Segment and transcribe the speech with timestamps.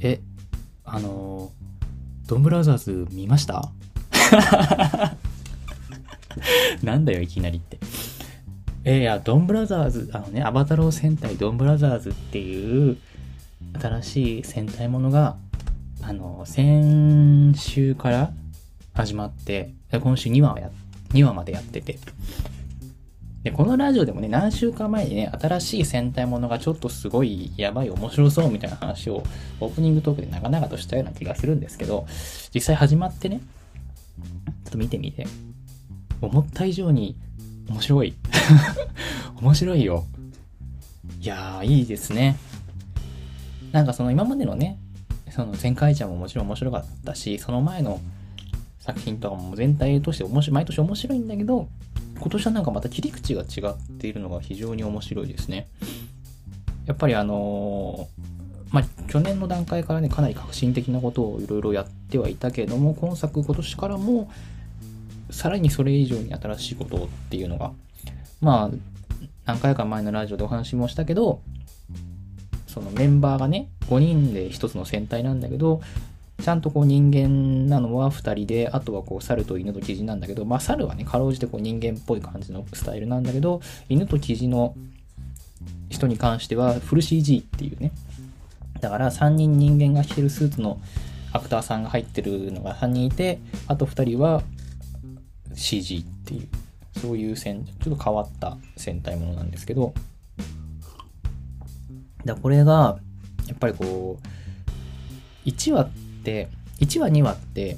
[0.00, 0.20] え、
[0.84, 1.50] あの、
[2.26, 3.70] ドンブラザーズ見ました？
[6.82, 7.78] なんだよ、いきなりって。
[8.84, 12.96] え、いや、ドンブラザーズ、あのね、アバタロー戦隊ドンブラザーズっていう
[13.80, 15.36] 新しい戦隊ものが、
[16.02, 18.32] あの、先週から
[18.94, 20.70] 始まって、今週2話や、
[21.10, 21.98] 2話までやってて。
[23.42, 29.22] で、このラジオでもね、何週間前にね、新しい戦隊ものがちょっとすごいやばい面白そうみたいな話を
[29.60, 32.06] オープニングトークで長々としたような気がするんですけど、
[32.54, 33.40] 実際始まってね、
[34.64, 35.26] ちょっと見てみて、
[36.20, 37.16] 思った以上に
[37.70, 38.14] 面白い。
[39.40, 40.04] 面白いよ。
[41.22, 42.36] いやー、いいですね。
[43.72, 44.78] なんかその今までのね、
[45.30, 48.00] その前回ちゃんももちろん面白かったし、その前の
[48.80, 51.68] 作品とかも全体として面白い、毎年面白いんだけど、
[52.20, 55.68] 今年はなんかまた切り口が違っているのが非常に面白いですね。
[56.86, 64.30] やっぱりあのー、まあ、去年の段階からね、かなり革新的なことをいろいろやってはいたけれども、今作、今年からも、
[65.30, 67.72] さらにそれ以上に新しいことっていうのが、
[68.40, 68.76] まあ、
[69.46, 71.40] 何回か前のラジオでお話もしたけど、
[72.66, 75.80] そのメンバーがね、5人で1つの戦隊なんだけど、
[76.40, 84.74] ちゃんとこう人間なのは2人で、あとはこう猿と犬とキジなんだけど、まあ猿はね、かろうじてこう人間っぽい感じのスタイルなんだけど、犬とキジの
[85.88, 87.92] 人に関してはフル CG っていうね。
[88.80, 90.80] だから3人人間が着てるスーツの
[91.32, 94.42] アクターさんが入ってるのが3人いて、あと2人は
[95.54, 96.48] CG っていう、
[97.00, 99.94] そういう戦、ちょっと変わった戦隊ものなんですけど、
[102.24, 102.98] だこれが、
[103.46, 105.90] やっぱりこう、1話っ
[106.22, 106.48] て、
[106.80, 107.76] 1話2話って、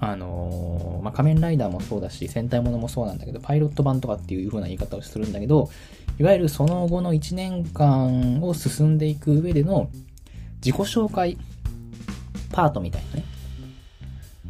[0.00, 5.70] あのー、まあ、仮面ライダーもそうだし、戦隊ものもそうなんだけど、パイロット版とかっていう風な言い方をするんだけど、
[6.18, 9.90] いわゆるその後の1年間を進んでいく上での
[10.56, 11.38] 自己紹介
[12.52, 13.24] パートみたいなね。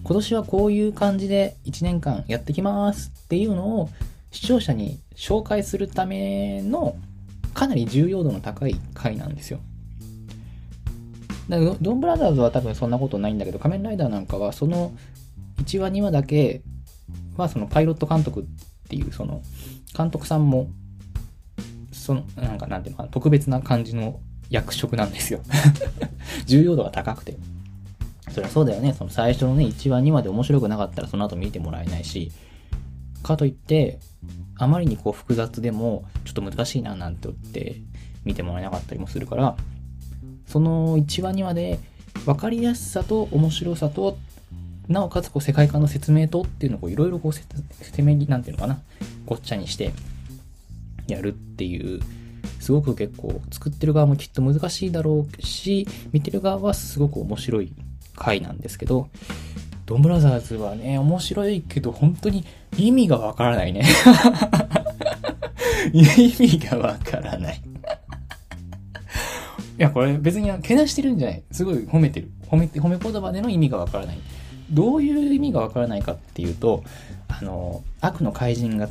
[0.05, 3.89] 今年はこういう感じで1年間やってきますっていうのを
[4.33, 6.97] 視聴者に紹介するための
[7.55, 9.61] かなり重要度の高い回なんですよ。
[11.49, 14.93] だかドンブラザーズは多分そんなことないんだけど、仮面ライダーなんかはその
[15.65, 16.63] 1話2話だけ
[17.37, 18.45] はそのパイロット監督っ
[18.89, 19.43] ていうその
[19.97, 20.69] 監督さんも
[21.93, 24.21] そのなんかなんていうのかな特別な感じの
[24.51, 25.41] 役職なんですよ
[26.47, 27.37] 重要度が高くて。
[28.33, 28.95] そりゃそうだよね。
[28.95, 32.33] その最初のね、1話2話で面白くなかったらその後見てもらえないし、
[33.23, 34.01] かといって、
[34.57, 37.77] あまりにこう複雑でもちょっと難しいななんて言って
[38.25, 39.57] 見てもらえなかったりもするから、
[40.53, 41.79] その1話2話で
[42.27, 44.19] 分かりやすさと面白さと、
[44.87, 47.43] なおかつこう世界観の説明とっていうのをいろいろこうせ
[48.03, 48.79] めぎ、なんていうのかな、
[49.25, 49.95] ごっちゃにして
[51.09, 52.01] やるっていう、
[52.61, 57.73] すごく結構作ってる側もきっと難しいだろうし、見てる側はすごく面白い
[58.15, 59.09] 回なんですけど、
[59.87, 62.45] ドンブラザーズはね、面白いけど、本当に
[62.77, 63.87] 意味がわからないね。
[65.95, 67.72] 意味がわからない。
[69.83, 71.43] いや、これ別にけなしてるんじゃない。
[71.51, 72.31] すごい褒めてる。
[72.47, 74.19] 褒めて、褒め言葉での意味がわからない。
[74.71, 76.85] どういう意味がわからないかっていうと、
[77.27, 78.89] あの、悪の怪人が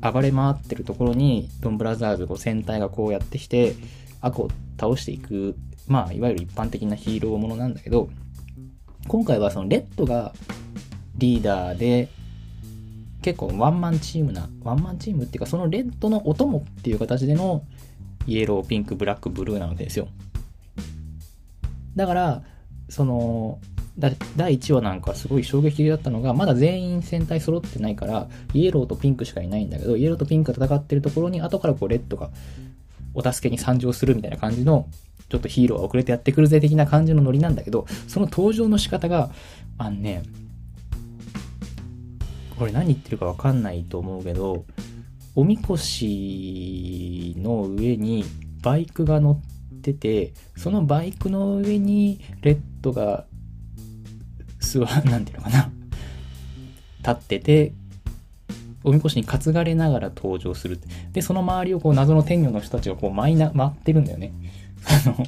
[0.00, 3.74] 暴れ回ってるところに、ドンブラザーズ5戦隊がこうやってきて、
[4.22, 4.48] 悪を
[4.80, 5.54] 倒していく、
[5.86, 8.08] まあ、いわゆる一般的なヒーローものなんだけど、
[9.08, 10.32] 今回はそのレッドが
[11.18, 12.08] リーダーで、
[13.20, 17.64] 結構ワンマンチームな、ワンマンチームっていうか、そのレッドのお供っていう形での
[18.26, 20.08] イエロー、ピンク、ブラック、ブルーなのですよ。
[21.94, 22.42] だから、
[22.88, 23.58] その、
[23.98, 24.14] 第
[24.58, 32.30] 1話なんかすごい衝撃的だったのが、まだ全員戦隊揃ってないから、イエローとピンクしかいないんだけど、イエローとピンクが戦ってるところに、後からこうレッドが
[33.14, 34.88] お助けに参上するみたいな感じの
[35.28, 39.30] ちょっとヒーローが遅れてやってくるぜ的な感じのノリなんだけど、その登場の仕方が、
[39.78, 40.22] あのね、
[42.58, 44.64] これ何言ってるかわかんないと思うけど、
[45.38, 48.24] おみこしの上に
[48.62, 53.26] バイクが乗ってて、そのバイクの上にレッドが
[54.60, 55.70] 座、なんていうのかな、
[57.00, 57.74] 立ってて、
[58.82, 60.80] おみこしに担がれながら登場する。
[61.12, 64.32] で、その周りをこう謎の天女の人たちがこう舞いな、舞ってるんだよね。
[64.86, 65.26] あの、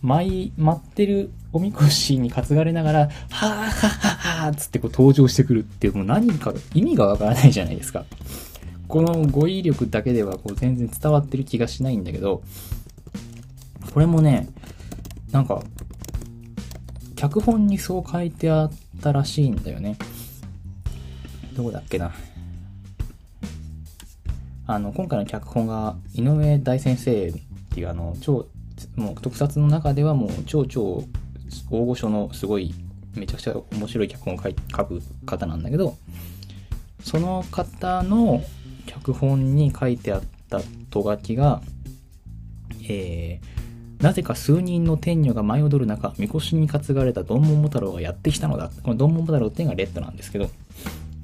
[0.00, 8.06] 舞、待ってるおみこしに担がれながら、はぁはぁはぁつってこう登場してくるっていう、もう何か意味がわからないじゃないですか。
[8.94, 12.44] この語彙力だけではこう全然伝わってる気がしないんだけど、
[13.92, 14.48] これもね、
[15.32, 15.64] なんか、
[17.16, 19.98] 脚本にそう書いてあったらしいんだよね。
[21.56, 22.12] どこだっけな。
[24.68, 27.32] あの、今回の脚本が井上大先生っ
[27.74, 28.46] ていうあの、超
[28.94, 31.02] もう特撮の中ではもう超超
[31.68, 32.72] 大御所のすごい
[33.16, 35.96] めちゃくちゃ面白い脚本を書く方なんだけど
[37.02, 38.42] その方の
[38.86, 40.60] 脚本に書いてあった
[40.90, 41.62] と書きが、
[42.88, 48.70] えー、なぜか数人の天女が舞い踊る中、みこしに担がれたドンモモ太郎がやってきたのだ。
[48.82, 50.50] このドンモモ太郎っていうのがレッドなんですけど、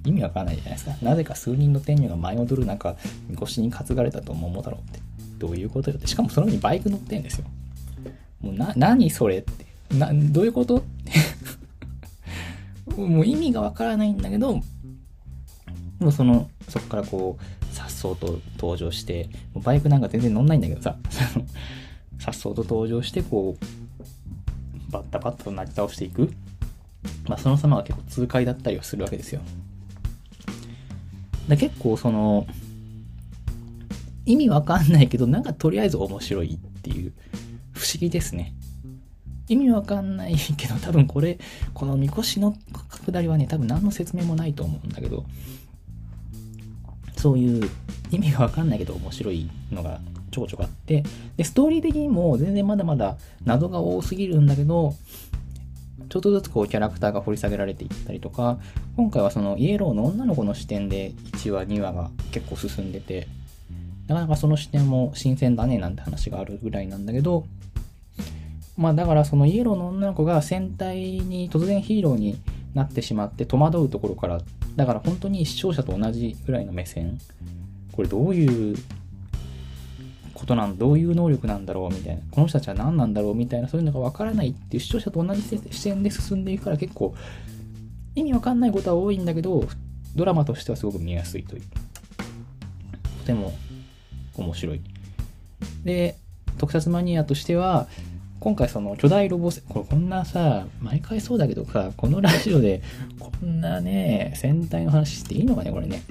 [0.05, 0.93] 意味わかんないじゃないですか。
[1.03, 2.97] なぜか数人の天女が舞い踊る中、
[3.29, 5.01] みこしに担がれたドンモモ太郎って、
[5.39, 6.07] どういうことよって。
[6.07, 7.45] しかもその上にバイク乗ってんですよ。
[8.41, 9.67] もうな、何それって。
[9.95, 10.83] な、どういうこと
[12.97, 14.61] もう意味がわからないんだけど、
[16.01, 20.97] でもその、そこからこう、さっそうと登場して、バイクなんか全然乗んないんだけどさ、
[22.19, 26.33] さっそうと登場して、こう、バッタバッタとなり倒していく。
[27.29, 29.43] まあ、その様が結構痛快だったりはするわけですよ。
[31.49, 32.47] だ結構その、
[34.25, 37.13] 意味わかんないけど、なんかとりあえず面白いっていう、
[37.73, 38.55] 不思議ですね。
[39.49, 41.39] 意味わかんないけど、多分これ、
[41.75, 42.57] このみこしの
[43.05, 45.25] 下りはね、多分何の説明もないと思うんだけど、
[47.21, 47.71] そういう
[48.11, 50.01] 意味がわかんないけど面白いのが
[50.31, 51.05] ちょこちょこあって、
[51.37, 54.95] で、ストーリー的にも全然まだまだ謎が多すぎるんだけど、
[56.09, 58.59] ちょっとずつこうキャラクターが掘り下げられていったりとか、
[58.97, 63.29] 今回はそのイエローの女の子の視点で1話、2話が結構進んでて、
[64.09, 67.45] なかなかその視点も新鮮だねなんて話があるぐらいなんだけど、
[68.77, 72.41] まあだからそのイエローの女の子が戦隊に突然ヒーローに
[72.75, 74.41] なってしまって戸惑うところから
[74.77, 77.19] だから本当に視聴者と同じぐらいの目線。
[77.93, 78.77] これどういう
[80.35, 82.23] ことなんどういう能力なんだろうみたいな。
[82.31, 83.69] この人たちは何なんだろうみたいな。
[83.69, 87.15] そういうのが分からないっていう視聴者と同じ視点で進んでいくから結構
[88.15, 89.65] 意味わかんないことは多いんだけど
[90.15, 91.63] ドラマとしてはすごく見やすいという。
[93.21, 93.53] とても
[94.37, 94.81] 面白い。
[95.85, 96.17] で
[96.59, 97.87] 特撮マニアとしては
[98.41, 102.81] 今回その巨大ロボ戦これこんなさ、毎回そうだけどさ、このラジオで
[103.21, 106.03] こんなね、戦隊の話していいのかね、これね。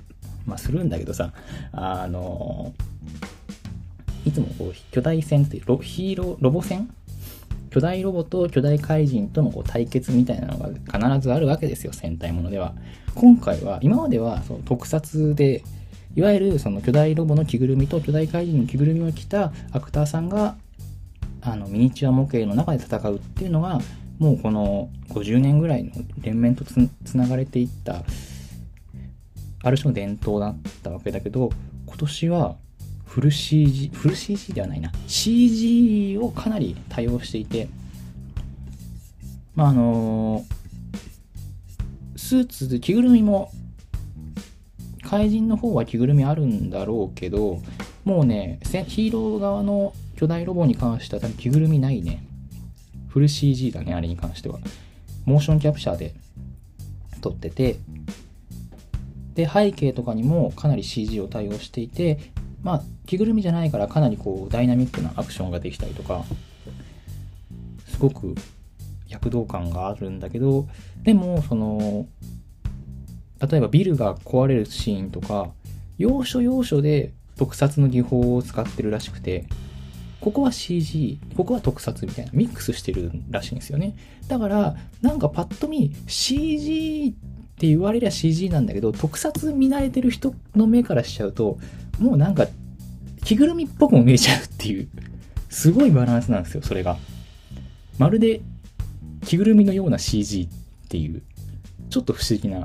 [0.45, 1.33] まあするんだけどさ、
[1.71, 2.71] あの、
[4.25, 6.89] いつもこう巨大戦ってロヒーロー、ロボ戦？
[7.71, 12.75] 巨大ロボと巨大怪人とのこう対決みたいなのが必ずあるわけですよ、戦隊ものでは。
[13.15, 15.63] 今回は、今まではその特撮で、
[16.15, 20.55] いわゆるその巨大ロボの着ぐるみと巨大怪人の着ぐるみを着たアクターさんが
[21.41, 23.79] あのミニチュア模型の中で戦うっていうのが
[24.17, 25.91] もうこの50年ぐらいの
[26.21, 28.03] 連綿とつながれていった
[29.63, 31.49] ある種の伝統だったわけだけど
[31.85, 32.55] 今年は
[33.05, 34.91] フル CG フル CG ではないな。
[35.07, 37.69] CG をかなり多用していて
[39.55, 40.45] まああの
[42.15, 43.51] スーツ着ぐるみも
[45.01, 47.59] 怪人の方は着ぐるみあるんだろうけど
[48.05, 52.21] もうねヒーロー側の巨大ロボに関しては多分着ぐるみないね。
[53.07, 54.59] フル CG だね、あれに関しては。
[55.23, 56.13] モーションキャプチャーで。
[57.21, 57.77] 撮ってて、
[59.33, 62.19] で、背景とかにもかなり CG を対応していて、
[62.63, 66.25] まあ、着ぐるみじゃないからかなりこう、ダイナミックなアクションができたりとか、
[67.87, 68.35] すごく
[69.07, 70.67] 躍動感があるんだけど、
[71.01, 72.07] でも、その、
[73.49, 75.51] 例えばビルが壊れるシーンとか、
[75.97, 79.45] 要所要所で特撮の技法を使ってるらしくて、
[80.21, 83.95] ここは CG、ここは特撮みたいな、ミックスしてるらしいんですよね。
[84.27, 91.57] だから、なんかパッと見、CG って言われりゃ CG なんだけど、特撮見慣れてる人の目からしちゃうと、
[91.99, 92.47] もうなんか、
[93.23, 94.89] 着ぐるみっぽくも見えちゃうっていう、
[95.49, 96.97] すごいバランスなんですよ、それが。
[97.97, 98.41] まるで、
[99.25, 101.21] 着ぐるみのような CG っていう、
[101.89, 102.63] ちょっと不思議な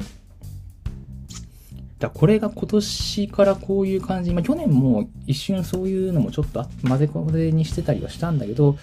[1.98, 8.76] だこれが今年からこういう感じ、まあ、去年も一瞬そういうのもちょっと混ぜこぜにしてたりはしたんだけど、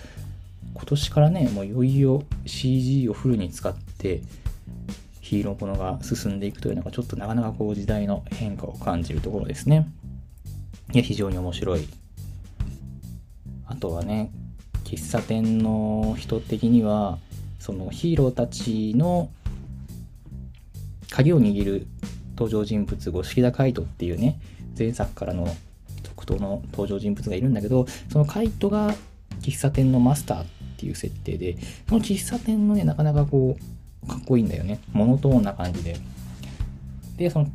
[0.74, 4.22] 今年からね、もういよいよ CG をフルに使って
[5.20, 9.90] ヒーローものが進んでいくというのがちょっとなかなかこう時代の変化を感じるところですね。
[10.94, 11.88] いや、非常に面白い。
[13.66, 14.32] あとはね、
[14.84, 17.18] 喫茶店の人的には、
[17.60, 19.30] そのヒーローたちの
[21.10, 21.88] 鍵を握る
[22.42, 24.40] 登場人物、五色田海斗っていうね、
[24.78, 25.48] 前作からの
[26.02, 28.96] 特等の登場人物がいるんだけど、その海斗が
[29.42, 30.46] 喫茶店のマスターっ
[30.78, 31.58] ていう設定で、
[31.88, 33.58] その喫茶店のね、なかなかこ
[34.04, 34.80] う、かっこいいんだよね。
[34.92, 35.98] モノトーンな感じで。
[37.18, 37.48] で、その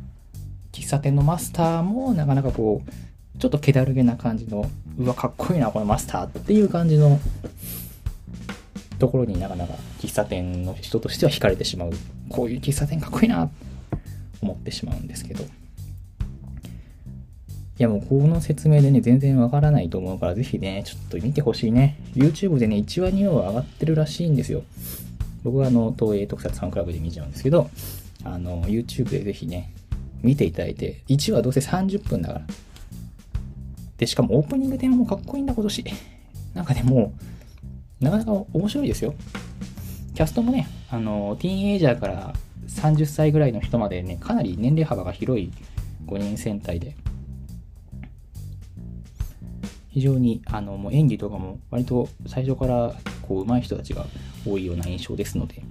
[0.71, 7.19] 喫茶店のマスターもなかなかこう、ちょっと気だるげな感じの、うわ、かっこいいな、このマスターっていう感じの
[8.99, 11.91] ところになかなか喫茶店の人としては惹かれてしまう。
[12.29, 13.49] こういう喫茶店かっこいいな
[14.41, 15.43] 思ってしまうんですけど
[17.79, 21.99] いやもうこの説明でね、全然わからないと思うから、ぜひね、ちょっと見てほしいね。
[22.15, 24.63] YouTube でね、1話2話は上がってるらしいんですよ。
[25.43, 27.69] 僕はあの、東映特撮ファンクラブで見ちゃうんですけど、
[28.23, 29.71] あの、YouTube でぜひね、
[30.23, 32.47] 見ていただいて、1話どうせ30分だから。
[33.99, 35.85] で、しかもオープニングテーマもかっこいいんだ、今年。
[36.55, 37.13] なんかね、も
[38.01, 39.13] う、なかなか面白いですよ。
[40.15, 42.33] キャストもね、あの、ティーンエイジャーから
[42.67, 45.51] 30歳ぐらいの人までね、かなり年齢幅が広い
[46.05, 46.95] 5人戦隊で、
[49.89, 52.93] 非常にあのもう演技とかも割と最初から
[53.23, 54.05] こう上手い人たちが
[54.45, 55.63] 多いような印象ですので、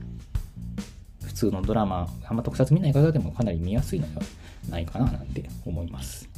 [1.22, 4.22] 普通のドラマ、あんま特撮見ない方でもかなり見やすいのでは
[4.70, 6.28] ないかななんて思います。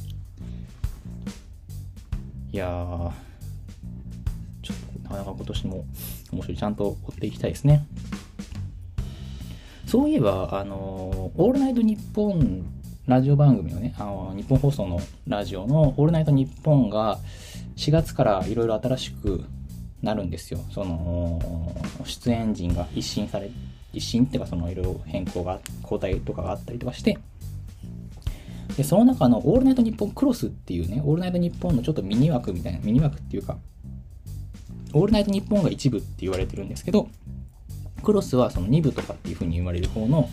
[2.51, 3.11] いやー、
[4.61, 5.85] ちょっとなかなか今年も
[6.31, 6.57] 面白い。
[6.57, 7.85] ちゃんと追っていきたいですね。
[9.89, 12.63] そういえば、あの、オールナイトニッポン
[13.07, 17.17] ラジオ番組のね、あの日本放送のラジオのオールナイトニッポンが、
[17.75, 19.43] 4月からいろいろ新しく
[20.03, 20.59] なるんですよ。
[20.69, 21.41] その、
[22.05, 23.49] 出演陣が一新され、
[23.91, 27.17] 一新っていうかそのいろいろ変更が、交代とかがあったりとかして、
[28.77, 33.57] で、その中のオールナイトニッポンクロスっていうね、オールナイトニッポンのちょっとミニ枠みたいな、ミニ枠っていうか、
[34.93, 37.09] オールナイトニッポンが一部って言われてるんですけど、
[37.99, 40.29] クロスはその2部とかっていう風に言われる方の、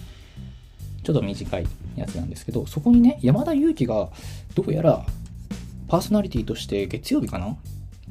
[1.02, 4.10] ちょっと短いやつなんですけど、そこにね、山田裕貴が
[4.54, 5.04] どうやら
[5.88, 7.56] パーソナリティとして月曜日かな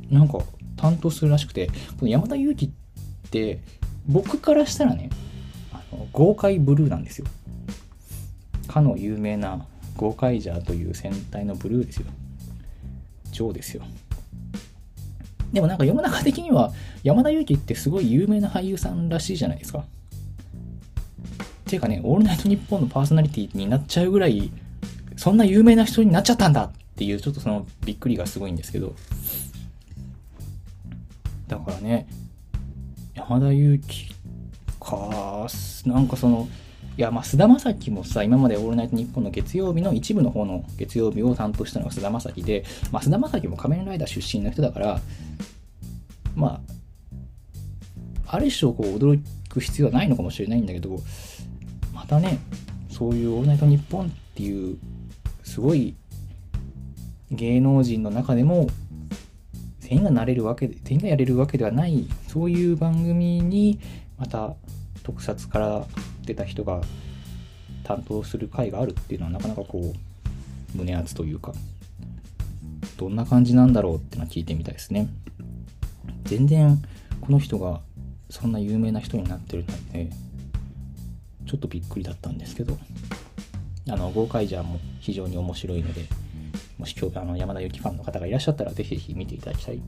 [0.09, 0.39] なんか
[0.77, 1.67] 担当するらしくて、
[2.00, 3.59] この山田裕貴って
[4.07, 5.09] 僕からしたらね、
[5.74, 7.27] あの豪快ブルーなんですよ。
[8.67, 9.65] かの有名な
[9.97, 12.07] 豪快ジャーという戦隊のブルーですよ。
[13.31, 13.83] ジョーですよ。
[15.53, 16.71] でもなんか世の中的には
[17.03, 19.79] 山田裕貴ってすごい有名な俳優さんらしいじゃないですか。
[19.79, 19.83] っ
[21.67, 24.51] ていうかね、オールナイトニッポンのパーソナリティになっちゃうぐらい、
[25.17, 28.93] そんな有名な人になっちゃったんだっていうちょっとそのびっくりがすごいんですけど
[31.47, 32.07] だからね
[33.13, 34.15] 山田裕貴
[34.79, 35.47] か
[35.85, 36.47] なんかその
[36.97, 45.01] いやまあ菅田将暉もさ今まで「オールナイトニッポン」の月曜日の一部の方の月曜日を担当したのが菅田将暉で、まあ、菅田将暉も仮面ライダー出身の人だから
[46.35, 46.61] ま
[48.27, 50.99] あある種をこう驚く必要はないのかもしれないんだけど
[51.93, 52.39] またね
[52.89, 54.77] そういう「オールナイトニッポン」っていう
[55.43, 55.95] すごい
[57.31, 58.67] 芸能人の中でも
[59.79, 63.79] 全員がなれるわけで全員がやれるわけではないそういう番組に
[64.17, 64.55] また
[65.03, 65.87] 特撮から
[66.25, 66.82] 出た人が
[67.84, 71.53] 担当する回があるっていうのはなかなかこう胸熱というか
[72.98, 75.08] どんな感じなんだろうってのは聞いてみたいですね
[76.24, 76.77] 全然
[77.22, 77.82] この人が
[78.29, 80.10] そんな有名な人になってるなんて
[81.46, 82.77] ちょっとびっくりだったんですけど
[83.89, 86.05] あの豪快ジャーも非常に面白いので
[86.77, 89.82] もし今日あの山田由紀ファンの方がいらっしゃったら、ぜひぜひ見ていただきたい。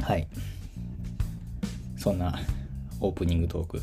[0.00, 0.26] はい。
[1.96, 2.38] そんな
[3.00, 3.80] オープニングトーク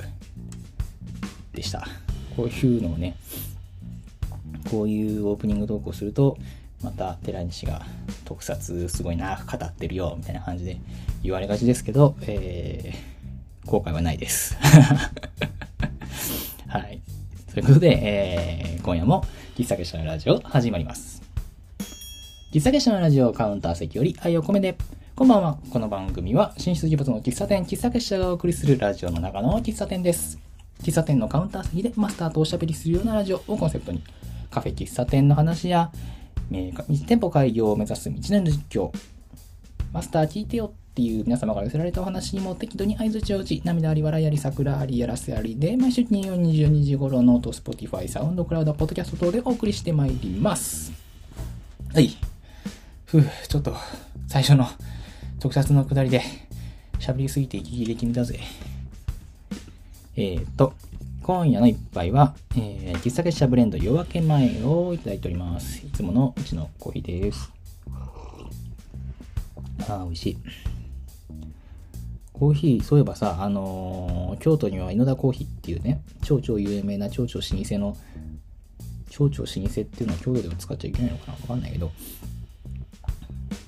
[1.56, 1.88] でした。
[2.36, 3.16] こういうのをね、
[4.70, 6.38] こういうオープニングトークをすると、
[6.84, 7.84] また寺西が
[8.26, 10.78] 特撮すごい長く語ってるよみたいな感じで
[11.24, 14.58] 言われがちですけど、えー、後悔はないです。
[16.68, 17.02] はい。
[17.54, 21.24] ということで、えー、今夜も喫茶結社のラジオ始まります。
[22.52, 24.76] 喫茶結社のラジオカウンター席より愛を込めて、
[25.16, 25.58] こんばんは。
[25.72, 30.45] この番組は進出疑物の喫茶店、喫茶結社がお送りするラジオの中の喫茶店です。
[30.86, 34.04] 喫茶店のカウンター席でマスターとおしゃべりするようなラジオをコンセプトに、
[34.52, 35.92] カフェ喫茶店の話や
[36.52, 36.72] え、
[37.08, 38.92] 店舗開業を目指す道の実況、
[39.92, 50.92] マスター聞いてよっていう皆様から寄せられたお話にも適度に合図値を打ち、涙あり、笑いあり、桜あり、やらせありで、毎週金曜22時頃のと Spotify、サウンドクラウド、ポッドキャスト等でお送りしてまいります。
[51.94, 52.12] はい。
[53.06, 53.76] ふう、ちょっと、
[54.28, 54.68] 最初の
[55.40, 56.22] 特撮のくだりで、
[57.00, 58.40] 喋りすぎて息切れ気味だぜ。
[60.18, 60.74] えーと、
[61.24, 65.86] 今夜の一杯は、えー、喫茶結社ブレンド夜明け前をいただいております。
[65.86, 67.52] いつものうちのコーヒーです。
[69.90, 70.38] ああ、美味しい。
[72.32, 77.98] コーヒー、そういえばさ、あのー、京都には井田コーヒーっていうね、超超有名な超超老舗の、
[79.10, 81.34] 超超老舗っていうのは京都では使っちゃいけないのかな？
[81.34, 81.92] わかんないけど、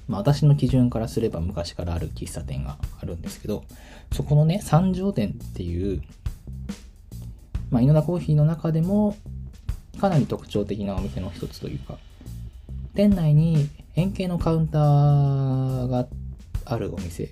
[0.08, 3.66] まあ私の基準からすれば昔からある喫茶店があるんですけど、
[4.14, 6.02] そこのね、三条店っていう、
[7.70, 9.16] まあ井田コーヒーの中でも、
[10.00, 11.98] かなり特徴的なお店の一つというか、
[12.94, 16.08] 店内に円形のカウンターが
[16.66, 17.32] あるお店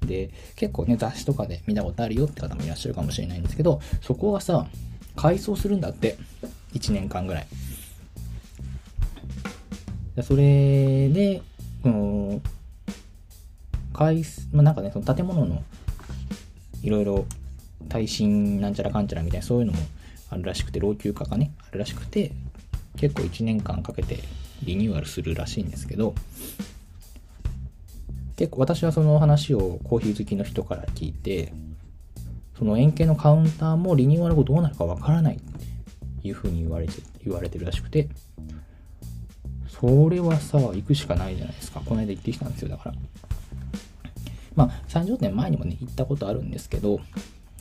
[0.00, 4.66] で、結構ね、雑誌とかで見たことあるよって方もいらっしゃるかもしれないんですけど、そこはさ、
[5.14, 6.16] 改装するんだって。
[6.74, 7.46] 1年間ぐらい。
[10.22, 11.42] それで、
[11.82, 12.40] この、
[13.92, 15.62] 回まあ、なんかね、その建物の
[16.82, 17.26] いろいろ
[17.88, 19.78] 耐震なんちゃらかんちゃらみたいなそういうのも
[20.30, 22.32] あるらしくて、老朽化がね、あるらしくて、
[22.96, 24.20] 結構1年間かけて
[24.62, 26.14] リニューアルするらしいんですけど、
[28.36, 31.52] 結構私はその話をコーヒー好きの人から聞いて、
[32.58, 35.40] その円形のカウンターもリニューアル後どうなるかわからないっ
[36.22, 38.08] ていうふうに言われて、言われてるらしくて、
[39.68, 41.82] それはさ、行くしかないじゃないですか。
[41.84, 42.94] この間行ってきたんですよ、だから。
[44.54, 47.00] まあ、30年前にもね、行ったことあるんですけど、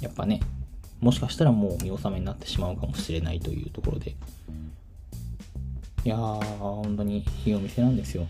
[0.02, 0.42] やっぱね、
[1.00, 4.16] もしかしたらもう見納めになってしまうかもしれないというところで、
[6.04, 6.20] いやー、
[6.58, 8.28] 本当にいいお店なんですよ。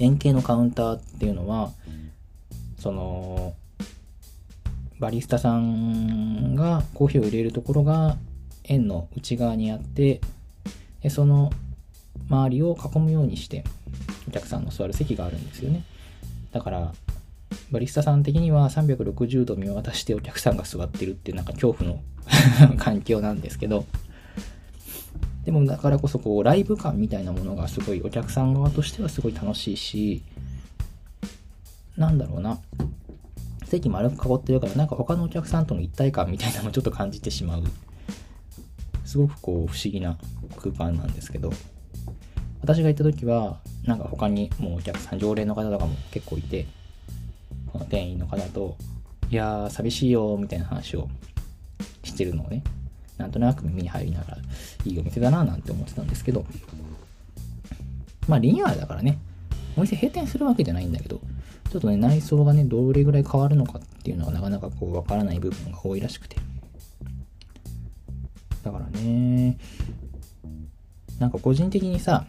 [0.00, 1.70] 円形のカウンターっていうのは、
[2.78, 3.54] その、
[5.00, 8.16] バリスタさんがコーヒーを入れるところが
[8.64, 10.20] 円の内側にあって
[11.02, 11.50] でその
[12.28, 13.64] 周りを囲むようにして
[14.26, 15.84] お客さんの座る席があるんですよね
[16.52, 16.92] だから
[17.70, 22.00] バリスタさん的には360度見渡してお客さんが座ってるっていうなんか恐怖の
[22.78, 23.84] 環境なんですけど
[25.44, 30.22] でもだからこそこうライブ感みたいなものがすごいお客さん側としてはすごい楽しいし
[31.96, 32.60] なんだろうな。
[33.64, 37.64] 席丸く囲ってるからなんか他のお客さんとの一体感みたいなのをちょっと感じてしまう。
[39.04, 40.18] すごくこう不思議な
[40.56, 41.50] 空間なんですけど
[42.60, 46.66] 私が行った時はなんか他にもうお客さん常連の方とかも結構いて
[47.88, 48.76] 店員の方と
[49.30, 51.08] いやー寂しいよみたいな話を
[52.02, 52.62] してるのをね
[53.16, 54.38] なんとなく耳に入りながら
[54.84, 56.44] いいお店だななんて思ってたんですけど
[58.26, 59.18] まあリニューアルだからね
[59.76, 61.20] お店閉店するわけじゃないんだけど
[61.70, 66.36] ちょっとね、内装がね、どれぐらい変わるのかっていうのはなかなかこう、わからない部分が多いらしくて。
[68.64, 69.58] だからね、
[71.18, 72.26] なんか個人的にさ、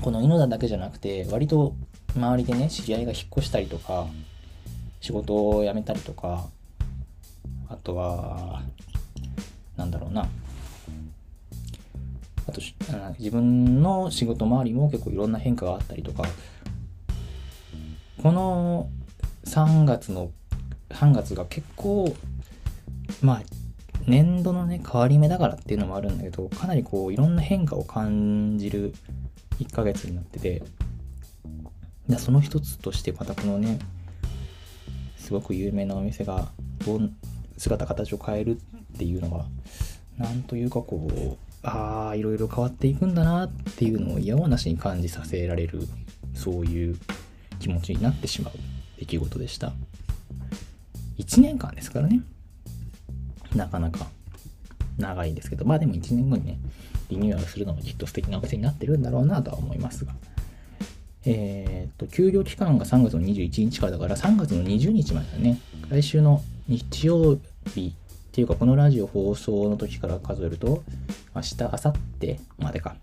[0.00, 1.74] この犬田だけじゃなくて、割と
[2.16, 4.06] 周りでね、知り合いが引っ越したりとか、
[5.00, 6.48] 仕事を辞めたりとか、
[7.68, 8.62] あとは、
[9.76, 10.28] なんだろうな、
[12.46, 12.60] あと、
[13.18, 16.24] 自分の仕事周りも結構いろんな変化があったりとか、
[18.22, 18.88] この
[19.44, 20.30] 3月の
[20.90, 22.14] 3月が結構
[23.22, 23.42] まあ
[24.06, 28.92] 年度のね変わり目だからっていうのもあるんだけどかなりこういろんな変化を感じる
[29.58, 30.62] 1ヶ月になってて。
[32.18, 33.78] その一つとしてまたこのね
[35.30, 36.48] すごく有名なお店が
[36.84, 37.12] どう
[37.56, 38.56] 姿形を変える
[38.94, 39.46] っていうのは
[40.18, 45.82] なんというかこうああいろいろ変わっていくんだなっていうのを嫌なしに感じさせられる
[46.34, 46.98] そういう
[47.60, 48.54] 気持ちになってしまう
[48.98, 49.72] 出来事でした。
[51.18, 52.22] 1年間ですからね。
[53.54, 54.08] なかなか
[54.98, 56.58] 長いんですけど、まあでも1年後にね、
[57.08, 60.12] リニューアルするのもきっと素敵なお店になってるんだろうなとは思いますが。
[61.24, 65.58] えっ、と、休業期間が3月の21日からだから3月の20日までだね。
[65.88, 67.38] 来週の日曜
[67.74, 67.94] 日
[68.30, 70.82] っていうか、このラジオ放送の時から数えると、
[71.34, 72.96] 明日、明後日までか。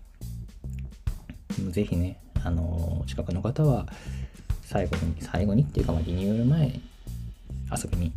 [1.70, 3.86] ぜひね、あのー、近くの方は、
[4.62, 6.80] 最後に、最後にっていうか、まあ、リニューアル前
[7.70, 8.12] 遊びに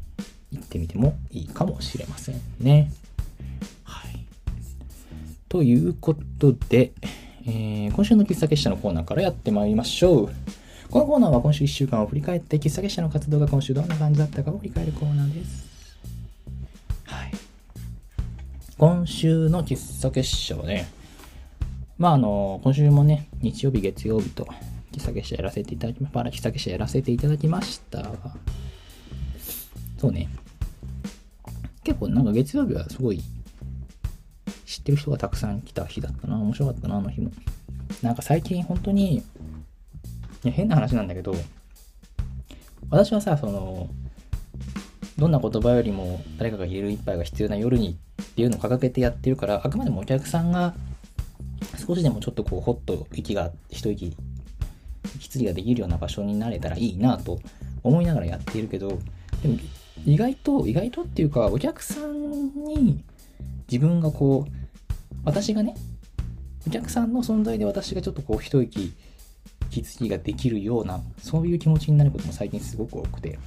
[0.51, 2.91] 行ってみてもいいかもしれませんね。
[3.83, 4.25] はい。
[5.47, 6.91] ということで、
[7.45, 10.31] えー、今週の喫茶結社のコーナーからやってまいりましょう。
[10.91, 15.65] このコーナーは今週1週間を振り返って、喫茶結社の活動が今週どんな感じだったかを振り返るコーナーです。
[17.05, 17.31] はい。
[18.77, 20.87] 今週の喫茶結社はね、
[21.97, 24.47] まああの、今週もね、日曜日、月曜日と、
[24.91, 28.11] 喫茶結社やらせていただきま、パラ喫茶結社やらせていただきました。
[29.97, 30.29] そうね。
[31.83, 33.23] 結構なんか月曜日はすごい
[34.71, 36.37] 知ってる人がたくさん来た日だったな。
[36.37, 37.29] 面白かったな、あの日も。
[38.01, 39.23] なんか最近本当に、い
[40.45, 41.35] や変な話なんだけど、
[42.89, 43.89] 私はさ、その、
[45.17, 50.73] どんな言葉よりも誰かが入れる一杯が必要な夜にっていうのを掲げてやってるから、あくまでもお客さんが
[51.85, 54.15] 少しでもちょっとこう、ほっと息が、一息
[55.19, 57.41] 羊ができるような場所になれたらいいなと
[57.83, 58.97] 思いながらやっているけど、
[59.41, 59.57] でも
[60.05, 63.03] 意外と、意外とっていうか、お客さんに
[63.69, 64.60] 自分がこう、
[65.23, 65.75] 私がね、
[66.67, 68.93] お客さんの存在で私がちょっとこう一息、
[69.69, 73.39] 気づきができるような、そういう気持ちになることも最近すごく多くて、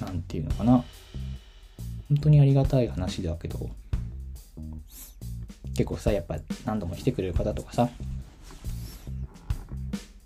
[0.00, 0.84] なんていうのかな。
[2.08, 3.70] 本当にありがたい話だけど、
[5.76, 7.88] 結構さ、やっぱ何度も来てくれる方とかさ、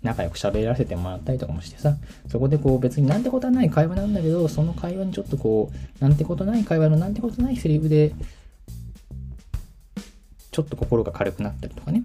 [0.03, 1.95] 仲良く喋らせてもらったりとかもしてさ、
[2.27, 8.13] そこでこう別になんてことはない会話なんだけど、その会話にちょっとこう、なんてことない会話のなんてことないセリフで、
[10.63, 12.03] ちょっと心が軽くなったりとかね。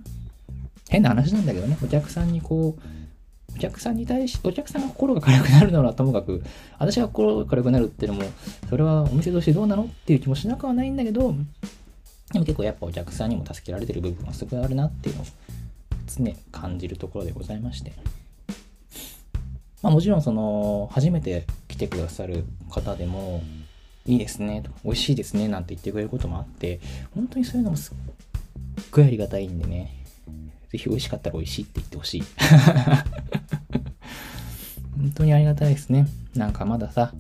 [0.89, 6.43] 変な話なんだけどね、お客さんにこう、お客さんに対し、お客さんが心が軽くなるのはともかく、
[6.79, 8.25] 私が心が軽くなるっていうのも、
[8.69, 11.35] それはお店としてどうなのっていう気もしなくはないんだけど、
[12.33, 15.25] でも結構やっぱお客さんにも助けられてる部分はすごいあるなっていうのを
[16.07, 17.93] 常感じるところでございまして。
[19.83, 23.43] まあもちろんその、初めて来てくださる方でも、
[24.07, 26.81] いいですねとか、美味しいですねなんて言ってくれることもあって、
[27.15, 27.95] 本当にそういうのもすっ
[28.91, 30.05] ごいありがたいんでね、
[30.71, 32.23] ぜひ美味しかったら美味しいって言ってほしい。
[34.97, 36.07] 本当にありがたいですね。
[36.35, 37.15] なんかまださ、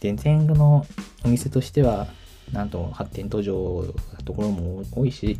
[0.00, 0.86] 全然の
[1.24, 2.08] お店としては、
[2.52, 5.38] なんと発展途上なところも多いし、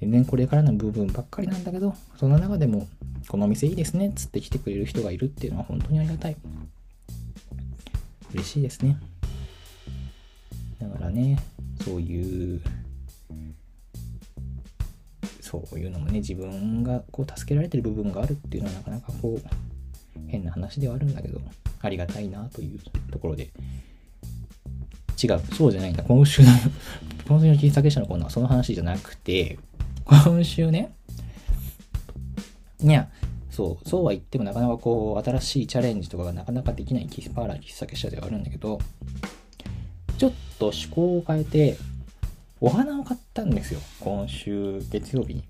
[0.00, 2.88] 全然これからの部分ばっかりなんだけど、その中でも、
[3.28, 6.36] このお店いいですねっつって来てくれる人がいるっていうのは本当にありがたい。
[8.32, 8.98] 嬉しいですね。
[10.80, 11.38] だからね、
[11.84, 12.60] そういう、
[15.66, 19.48] そういうのもね、自分がこう助けられてる部分があるっていうのはなかなかこう、
[20.28, 21.40] 変な話ではあるんだけど、
[21.80, 22.78] ありがたいなという
[23.10, 23.50] ところで、
[25.22, 26.02] 違う、そうじゃないんだ。
[26.02, 26.48] 今週の
[27.28, 29.58] 今週の小さけ者のコーナーはその話じゃなくて、
[30.04, 30.94] 今週ね、
[32.82, 33.08] いや、
[33.50, 38.78] そう、そうは言ってもなかなかこう、新しいチャレンジとかがなかなかできないキスパーラー喫茶結社ではあるんだけど、
[40.18, 41.76] ちょっと趣向を変えて、
[42.60, 43.80] お花を買ったんですよ。
[44.00, 45.44] 今週月曜日に。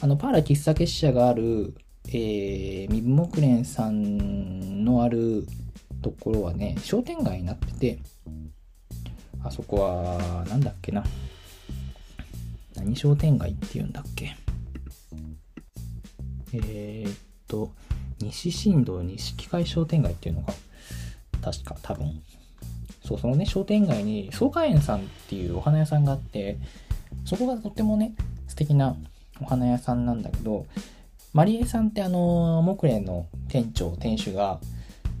[0.00, 1.74] あの、パーラ喫茶結社がある、
[2.08, 5.46] えー、ミブモクレンさんのある
[6.02, 7.98] ところはね、商店街になってて、
[9.42, 11.04] あそこは、なんだっけな。
[12.76, 14.36] 何商店街っていうんだっけ。
[16.52, 17.16] えー、っ
[17.48, 17.72] と、
[18.20, 20.52] 西新道西会商店街っていうのが、
[21.40, 22.22] 確か、多分。
[23.06, 26.58] そう、そのね、商店街に、草加園さんっていうお花屋さんがあって、
[27.24, 28.14] そこがとってもね、
[28.48, 28.96] 素敵な
[29.40, 30.66] お花屋さんなんだけど、
[31.32, 34.58] マリエさんってあの、木蓮の店長、店主が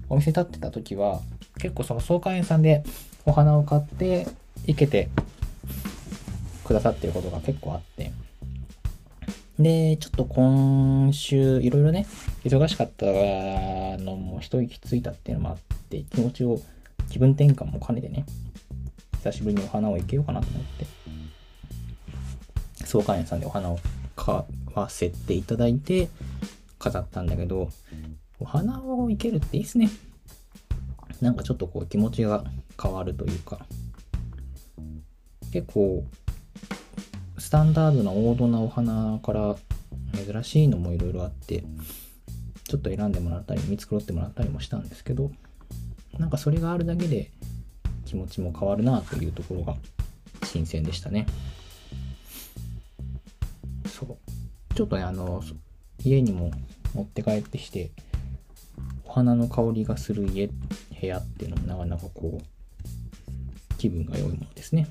[0.08, 1.20] お店立ってた時は、
[1.58, 2.84] 結構その草加園さんで
[3.24, 4.26] お花を買って
[4.66, 5.08] 生けて
[6.64, 8.12] くださってることが結構あって。
[9.58, 12.06] で、ちょっと今週いろいろね、
[12.44, 13.06] 忙しかった
[14.02, 15.56] のも一息ついたっていうのもあっ
[15.88, 16.60] て、気持ちを、
[17.10, 18.24] 気分転換も兼ねてね、
[19.18, 20.86] 久しぶりにお花を生けようかなと思って、
[22.84, 23.78] 草加園さんでお花を
[24.14, 26.08] 買わせていただいて
[26.78, 27.70] 飾ったんだけど、
[28.38, 29.90] お花を生けるっていいっすね。
[31.20, 32.44] なんかちょっとこう気持ちが
[32.80, 33.66] 変わるというか、
[35.52, 36.04] 結構、
[37.38, 39.56] スタンダードな王道なお花から
[40.14, 41.64] 珍しいのもいろいろあって、
[42.64, 45.30] ちょっと選んでもらったり、見繕ってもらったりもしたんですけど、
[46.18, 47.30] なんかそれがあるだけで
[48.04, 49.76] 気持ちも変わるなというところが
[50.44, 51.26] 新鮮でしたね。
[53.86, 54.74] そう。
[54.74, 55.42] ちょっとね、あの、
[56.04, 56.50] 家にも
[56.94, 57.90] 持って帰ってきて、
[59.04, 64.86] お花の香りがする家、部屋っていうのもなかなかこう、気分が良いものですね。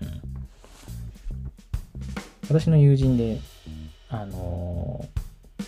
[0.00, 0.22] うん。
[2.48, 3.40] 私の友人で、
[4.08, 5.64] あのー、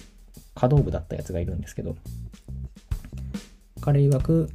[0.54, 1.96] 可動部だったやつがいるんですけど、
[3.80, 4.50] 彼曰く、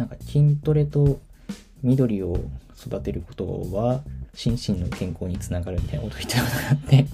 [0.00, 1.20] なんか筋トレと
[1.82, 2.38] 緑を
[2.74, 4.00] 育てることは
[4.32, 7.06] 心身の健康につながるみたいなこと言ってたことがあって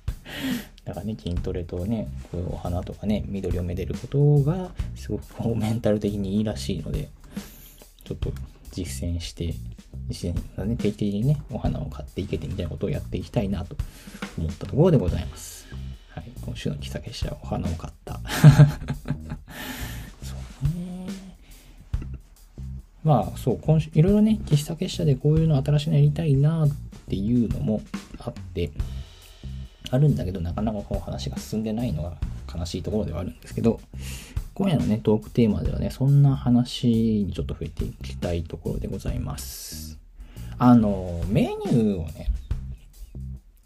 [0.86, 7.10] だからね、筋トレとね、こういうお花とかね、緑をめでることが、すごくこうメンタル的にいいらしいので、
[8.04, 8.32] ちょっと
[8.70, 9.52] 実践して、
[10.08, 13.76] 実践ね、定期的にね、お花を買っていけてみたいなことをやっていきたいなと
[14.38, 15.66] 思ったところでございます。
[16.10, 18.20] はい、今週の喫茶結社はお花を買った。
[23.06, 26.68] まあ、そう、今週、いろいろね、喫茶結社でこういうの新しいのやりたいなっ
[27.08, 27.80] ていうのも
[28.18, 28.72] あって、
[29.92, 32.16] あるんだけど、なかなかこう話が進んでないのが
[32.52, 33.78] 悲しいところではあるんですけど、
[34.54, 40.00] 今夜のね、トークテーマではね、そんな話にちょっと触れていきたいところでございます。
[40.58, 42.26] あの、メニューをね、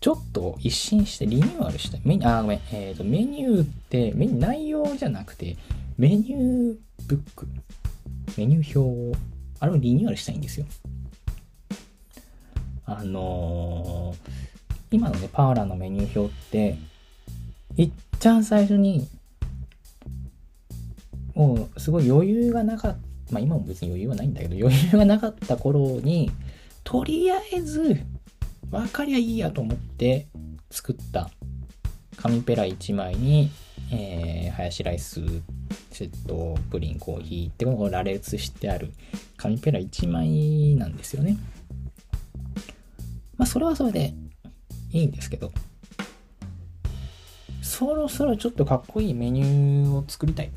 [0.00, 2.02] ちょっと一新してリニューアルしたい。
[2.04, 2.60] メニュー、あ、ごめん。
[2.72, 5.56] えっ、ー、と、メニューって、メニュー内容じゃなくて、
[5.96, 6.76] メニュー
[7.06, 7.48] ブック、
[8.36, 9.16] メニュー表を、
[9.58, 10.66] あれをリニューアルしたいんですよ。
[12.86, 14.50] あのー
[14.92, 16.76] 今のね、パーラーのメニュー表って、
[17.76, 19.08] いっちゃん最初に、
[21.34, 22.98] もうすごい余裕がなかった、
[23.32, 26.32] まあ今も別に余裕はないんだけど、余裕がなかった頃に、
[26.82, 28.00] とりあえず、
[28.72, 30.26] 分かりゃいいやと思って
[30.70, 31.30] 作った
[32.16, 33.48] 紙ペラ1枚に、
[33.92, 35.20] えー、ハヤシライス
[35.90, 38.92] セット、プリン、コーヒーってこの羅列してある
[39.36, 41.36] 紙ペラ1枚なんですよね。
[43.36, 44.14] まあそれはそれで
[44.92, 45.50] いいんですけど、
[47.62, 50.50] そろそろちょっとかっこいいメニューを作りたいっ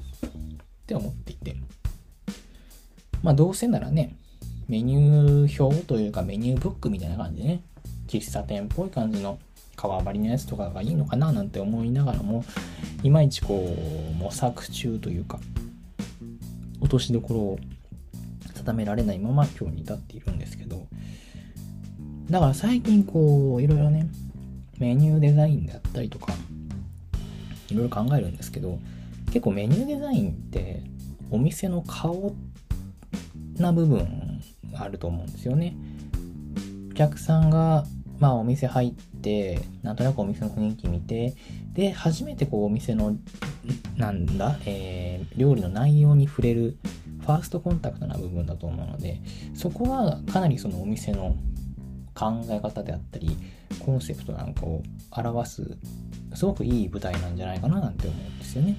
[0.86, 1.56] て思っていて、
[3.24, 4.15] まあどうせならね、
[4.67, 7.63] メニュー表というかメニューブックみたいな感じでね、
[8.08, 9.39] 喫茶店っぽい感じの
[9.84, 12.46] 革張りのやつとかがいいのかななんて思いながらも、
[13.04, 13.76] いまいちこ
[14.12, 15.41] う、模索中というか、
[16.80, 17.60] 落としどころを
[18.56, 20.88] 定められないまま今日に至っているんですけど、
[22.30, 24.08] だから最近こう、いろいろね、
[24.80, 26.34] メニューデザインであったりとか、
[27.69, 28.80] いろいろ考えるんですけど、
[29.28, 30.82] 結構メニューデザインって
[31.30, 32.34] お店の顔
[33.58, 34.41] な部分
[34.76, 35.76] あると思うんですよね。
[36.91, 37.86] お客さんが、
[38.23, 41.36] まあお店入って、なんとなくお店の雰囲気見て、
[41.73, 43.17] で、初めてこうお店の、
[43.97, 46.77] なんだ、えー、料理の内容に触れる
[47.19, 49.19] ファーストコンタクトな部分だと思うので、
[49.53, 51.36] そこはかなりそのお店の
[52.15, 53.36] 考え方であったり、
[53.79, 55.77] コンセプトなんかを表す、
[56.33, 58.77] すごくいい舞台なんじゃないかななんて思うんですよね。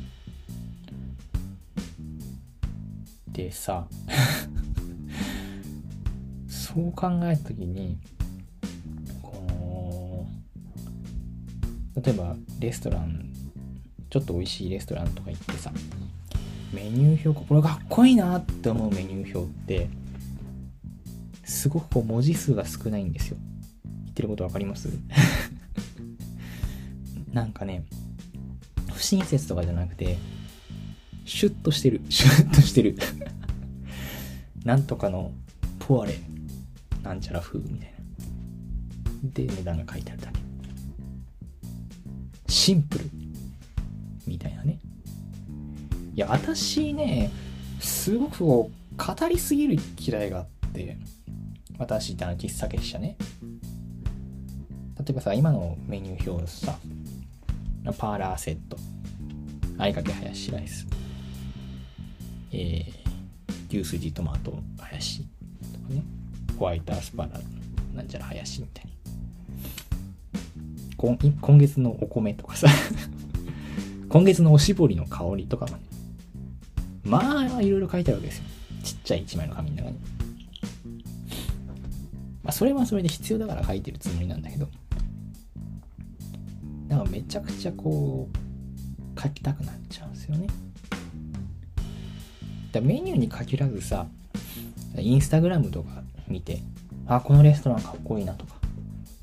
[3.30, 3.86] でさ、
[6.48, 7.98] そう考えた時に、
[12.02, 13.30] 例えばレストラン、
[14.10, 15.72] ちょっと美味しいレストランとか行ってさ、
[16.72, 19.88] メニュー表、これかっこいいなって思うメニュー表って、
[21.44, 23.36] すごくこう文字数が少ないんですよ。
[24.04, 24.88] 言ってることわかります？
[27.32, 27.84] なんかね、
[28.92, 30.18] 不親切とかじゃなくて、
[31.24, 32.00] シュッとしてる。
[32.08, 32.96] シュッとしてる。
[34.64, 35.32] なんとかの
[35.80, 36.18] ポワレ、
[37.02, 37.88] なんちゃら風みたい
[39.22, 39.30] な。
[39.32, 40.40] で、値段が書いてあるだけ。
[42.54, 43.04] シンプル。
[44.28, 44.78] みたいなね。
[46.14, 47.32] いや、私ね、
[47.80, 50.96] すごくこう、語りすぎる嫌いがあって、
[51.78, 53.16] 私ってあの喫茶結社ね。
[55.00, 56.78] 例えばさ、今のメニュー表さ、
[57.98, 58.76] パーラーセット、
[59.76, 60.86] あいかけハヤシライス、
[62.52, 65.26] えー、牛すじトマトハヤシ
[65.72, 66.04] とかね、
[66.56, 67.30] ホワイトアスパラ
[67.92, 68.93] なんちゃらハヤシみたいな。
[71.06, 72.68] 今今月のお米とかさ
[74.08, 75.82] 今月のおしぼりの香りとかもね、
[77.04, 78.44] まあ、いろいろ書いてあるわけですよ。
[78.82, 79.96] ちっちゃい一枚の紙の中に。
[82.42, 84.68] まあ、それはそれで必要だから書いてるつもりなんだけど、
[86.88, 90.46] なんかめちゃくちゃこう、書きたくなっちゃうんですよね。
[92.72, 94.06] だメニューに限らずさ、
[94.98, 96.60] インスタグラムとか見て、
[97.06, 98.54] あ、このレストランかっこいいなとか、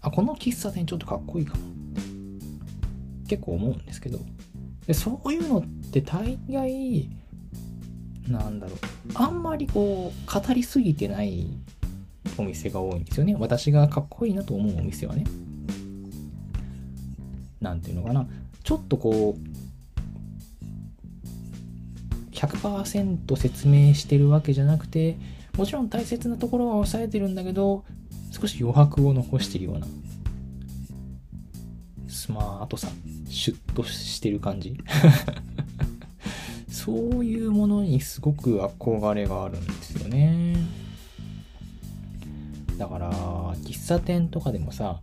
[0.02, 1.71] あ、この喫茶店ちょっとかっこいいかも
[3.32, 4.20] 結構思うんですけど、
[4.86, 5.64] でそういうのっ
[5.94, 7.10] て大概、
[8.28, 8.78] なんだろう、
[9.14, 11.48] あんまりこう、語りすぎてない
[12.38, 13.38] お店が多いんですよね。
[13.40, 15.24] 私がかっこいいなと思うお店はね。
[17.62, 18.28] なんていうのかな。
[18.66, 19.52] ちょっとこう、
[22.36, 25.16] 100%説明してるわけじゃなくて、
[25.58, 27.86] もちろん大切なところは抑えてるんだけど、
[28.32, 29.88] 少し余白を残してるような。
[32.12, 32.90] スマートさ、
[33.30, 34.78] シュッとしてる感じ？
[36.70, 40.56] そういうものにすごく憧れがあるんですよね。
[42.78, 43.12] だから、
[43.58, 45.00] 喫茶店とかでもさ、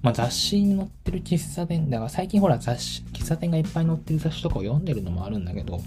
[0.00, 5.80] まあ、雑誌に載ってる喫茶店、だから最近ほら雑誌、喫茶店がいっぱい載ってる雑誌とかを読んでるのもあるんだけど、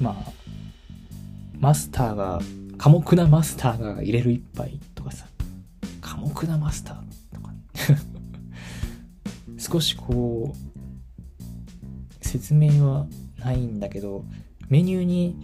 [0.00, 0.32] まあ、
[1.58, 2.40] マスターが、
[2.76, 5.26] 寡黙なマスターが入れる一杯とかさ、
[6.00, 6.97] 寡黙なマスター、
[9.70, 13.06] 少しこう、説明は
[13.38, 14.24] ないんだけど、
[14.68, 15.36] メニューに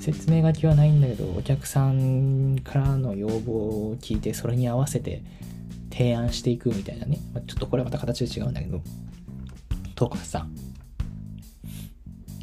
[0.00, 5.24] 説明書きはないんだけど、お客さんからの要望を聞いて、それに合わせて
[5.90, 7.18] 提案していくみたいなね。
[7.34, 8.80] まあ、ちょっとこれはまた形で違うんだけど、
[9.96, 10.46] とかさ。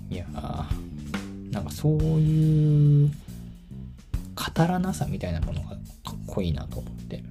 [0.10, 3.12] いやー、なんかそういう
[4.36, 5.78] 語らなさみたいなものがかっ
[6.28, 7.24] こいいなと思って。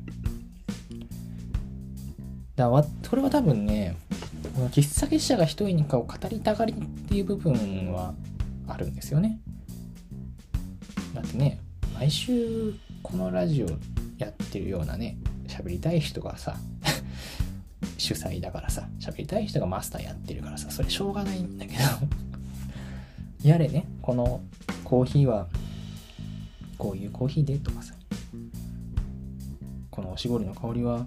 [2.59, 3.97] だわこれは多分ね、
[4.73, 6.77] 喫茶結社が一人にかを語りたがりっ
[7.09, 8.15] ていう部分は
[8.67, 9.39] あるんですよね。
[11.15, 11.61] だってね、
[11.95, 13.69] 毎週このラジオ
[14.19, 16.57] やってるようなね、喋りたい人がさ、
[17.97, 24.41] 主催だからさ、喋りたい人がマスターやってるからさ、それしょうがないんだけどやれね、この
[24.83, 25.47] コーヒーは、
[26.77, 27.95] こういうコーヒーでとかさ、
[29.93, 31.07] このおしぼりの香りは、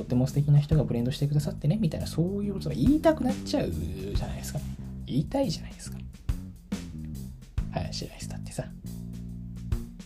[0.00, 4.58] とっても素敵な人がブレンドしてくださってね、みたいな、そういうことが言いたくなっちゃうじゃないですか。
[5.04, 5.98] 言いたいじゃないですか。
[7.72, 8.64] 林ライスだってさ、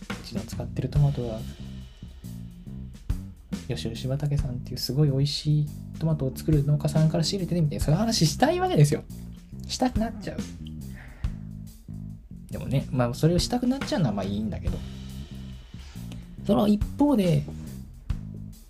[0.09, 1.39] うちの使ってるトマトは、
[3.69, 9.03] 吉野柴武さんっていうすごい美味しいトマトを作る農家さんから仕入れてねみたいなそういう話したいわけですよ
[9.67, 10.37] したくなっちゃう
[12.51, 14.77] でもねまあそれをしたくなっちゃうのはまあいいんだけど
[16.45, 17.43] その一方で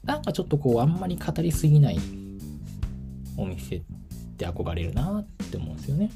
[0.06, 1.98] なんかちょっとこうあんまり語りすぎない
[3.38, 3.82] お店っ
[4.38, 6.12] て憧れるなって思うんですよね。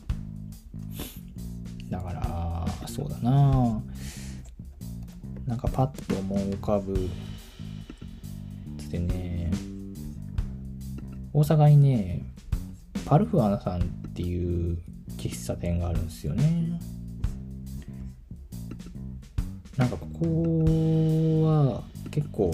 [1.89, 3.81] だからそうだな。
[5.47, 7.09] なんかパッと思い浮かぶ
[8.77, 9.49] つってね
[11.33, 12.21] 大阪にね
[13.05, 14.77] パルフアナさんっていう
[15.17, 16.79] 喫茶店があるんですよね。
[19.75, 22.53] なんかここは結構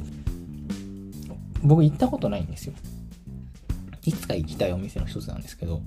[1.66, 2.74] 僕行ったことないんですよ。
[4.04, 5.82] いつか行きたいお店の一つなんですけど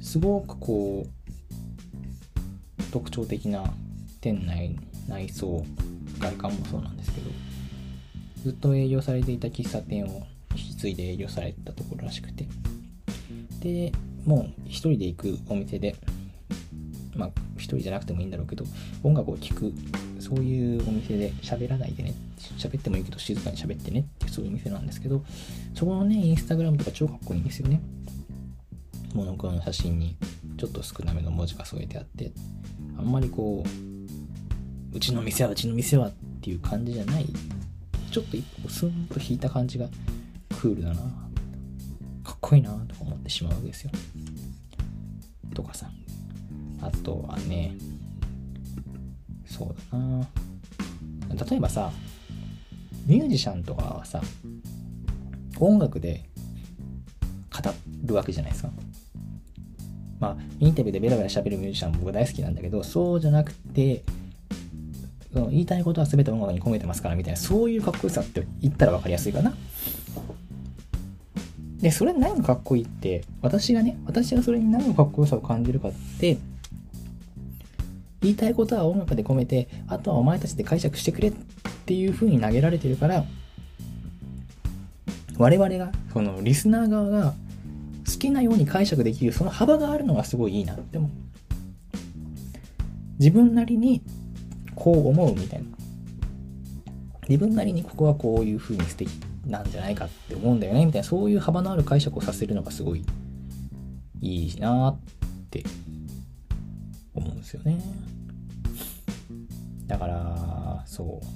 [0.00, 3.72] すごくこう特徴的な
[4.20, 4.76] 店内
[5.08, 5.64] 内装
[6.18, 7.30] 外観もそうなんですけど
[8.42, 12.48] ずっと営業されていた喫茶店を引き継いで営業されてたところらしくて。
[13.60, 13.92] で
[14.24, 15.96] もう一人で行くお店で
[17.14, 18.64] まあ一人じゃなくてもいいんだろうけど
[19.02, 19.72] 音楽を聴く
[20.26, 22.12] そういうお店で喋らないでね。
[22.58, 25.24] 喋ってもいいけど静かに喋ってねってそういうお店なんですけど
[25.74, 27.80] そこのねインスタグラムとか超かっこいいんですよね。
[29.14, 30.16] モノクロの写真に
[30.58, 32.32] ちょっと少なめの文字が添えてあって
[32.98, 36.12] あんまりこううちの店はうちの店はっ
[36.42, 37.26] ていう感じじゃない。
[38.10, 39.88] ちょっと一歩スンと引いた感じが
[40.60, 40.96] クールだな。
[42.24, 43.90] かっこいいなとか思ってしまうわけですよ。
[45.54, 45.88] とかさ。
[46.82, 47.74] あとはね
[49.56, 50.28] そうだな。
[51.50, 51.90] 例えばさ
[53.06, 54.20] ミュージシャンとかはさ
[55.58, 56.24] 音楽で
[57.50, 57.70] 語
[58.04, 58.70] るわけじゃないですか。
[60.18, 64.02] まあインタビューでベラベラ喋るミュージシャンも僕大好きなんだけどそうじゃなくて
[65.32, 69.54] その言いたいことは全て音楽に込めてますからみたいなそういうかっこよさって言ったら分かりやすいかな。
[71.80, 76.38] でそれ何がかっこいいって私がね私がそれに何のかっこよさを感じるかって
[78.26, 81.32] 言いたいことは音楽で込めてあとはお前たちで解釈してくれっ
[81.86, 83.24] ていう風に投げられてるから
[85.38, 87.34] 我々がそのリスナー側が
[88.06, 91.10] 好きなように解釈できるその幅があるのがすごいいいなって思う。
[93.18, 94.02] 自分なりに
[94.74, 95.66] こう思うみたいな。
[97.28, 99.10] 自分なりにここはこういう風に素敵
[99.44, 101.08] なんじゃないかって思うんだよねみたいな。
[101.08, 103.04] そういう幅のある解釈をさせるのがすごい
[104.20, 104.98] いいなっ
[105.50, 105.64] て
[107.14, 107.78] 思うんですよね。
[109.86, 111.26] だからそう。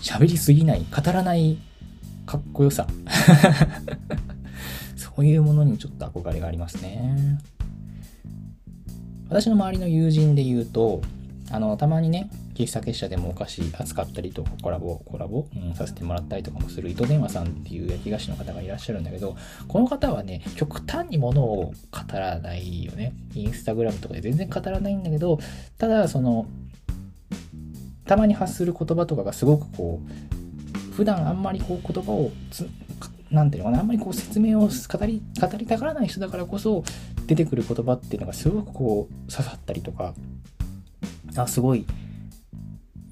[0.00, 1.58] 喋りすぎない語らない
[2.26, 2.86] かっこよさ。
[4.96, 7.38] そういうものにちょっと憧れがありますね。
[9.28, 11.00] 私の周りの友人で言うと
[11.50, 23.12] あのたまにね喫茶結社でもお菓子扱ったりとかコラボコラボ、うん、させてもらったりとかもする糸電話さんっていう焼き菓子の方がいらっしゃるんだけどこの方はね極端にものを語らないよね。
[23.34, 25.38] インスタグラムとかで全然語らないんだけど
[25.78, 26.46] ただその
[28.04, 32.68] たまに発する言葉とかがすごくこう普段あんまりこう言葉をつ
[33.30, 36.84] なんていうのかなあんまりこう説明を語り語りたがらない人だからこそ
[37.26, 40.14] 出てくる言葉っていうのがすごくこう刺さったりとか
[41.36, 41.86] あすごい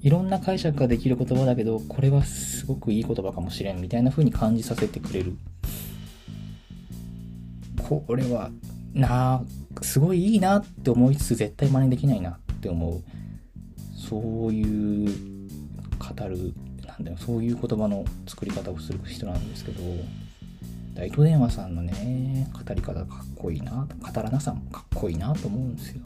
[0.01, 5.37] いろんな解釈ができる言葉だけどこれはすごくいい言葉かもしれんみたいな風に感じさせてくれる。
[7.81, 8.49] これは
[8.93, 9.43] な
[9.79, 13.03] あすごいいいなって思いつつ絶対真似できないなって思う。
[14.09, 15.09] そういう
[15.97, 16.53] 語る
[16.85, 19.81] なんだよそういう言葉の作り方をする人なんですけど
[20.93, 26.01] 大東電話さんのね語り方かっこいいな語らなさもかっこいいなと思うんですよ。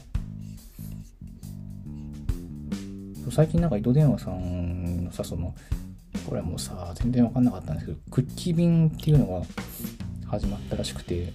[3.29, 5.53] 最近なんか糸電話さんのさその
[6.25, 9.45] これはもうさ全然分かんなかったんですけどクッキー便っていうのが
[10.29, 11.33] 始まったらしくて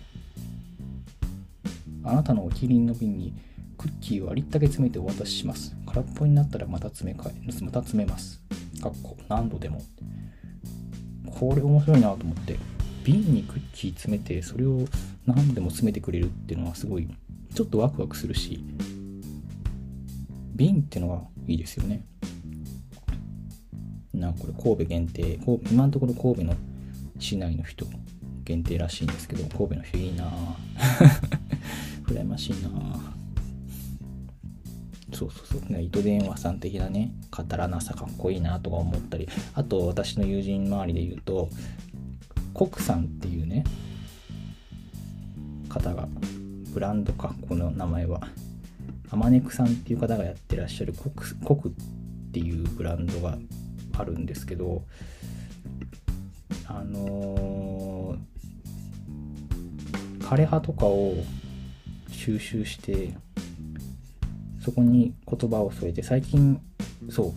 [2.03, 3.35] あなたのお気に入りの瓶に
[3.83, 5.75] クッキーをありったけ詰めてお渡しします。
[5.87, 8.41] 空っぽになったらまた詰め替えまた詰めます。
[8.81, 9.83] かっこ何度でも。
[11.27, 12.59] これ面白いなと思って
[13.03, 14.87] 瓶にクッキー詰めてそれを
[15.27, 17.09] 何度でも詰めてくれるっていうのはすごい
[17.53, 18.63] ちょっとワクワクするし
[20.55, 22.05] 瓶ってのがいいですよね。
[24.15, 25.39] なんかこれ神戸限定、
[25.73, 26.55] 今のところ神戸の
[27.19, 27.87] 市内の人
[28.45, 30.31] 限定らしいんですけど、神戸の人いいな
[32.07, 32.69] 羨ましいな
[35.31, 35.83] そうそうそう。
[35.83, 41.49] 糸電話さん的なね、語らなさかっこいいなとか思ったり、あと私の友人周りで言うと、
[42.55, 43.65] コクさんっていうね、
[45.69, 46.09] 方が、
[46.73, 48.21] ブランドか、この名前は。
[49.13, 51.73] あまねくさんっていう方がやってらっしゃるコクコクっ
[52.33, 53.37] ていうブランドが
[53.99, 54.85] あるんですけど
[56.67, 61.17] あのー、枯葉とかを
[62.11, 63.13] 収集して
[64.63, 66.61] そこに言葉を添えて最近
[67.11, 67.33] そう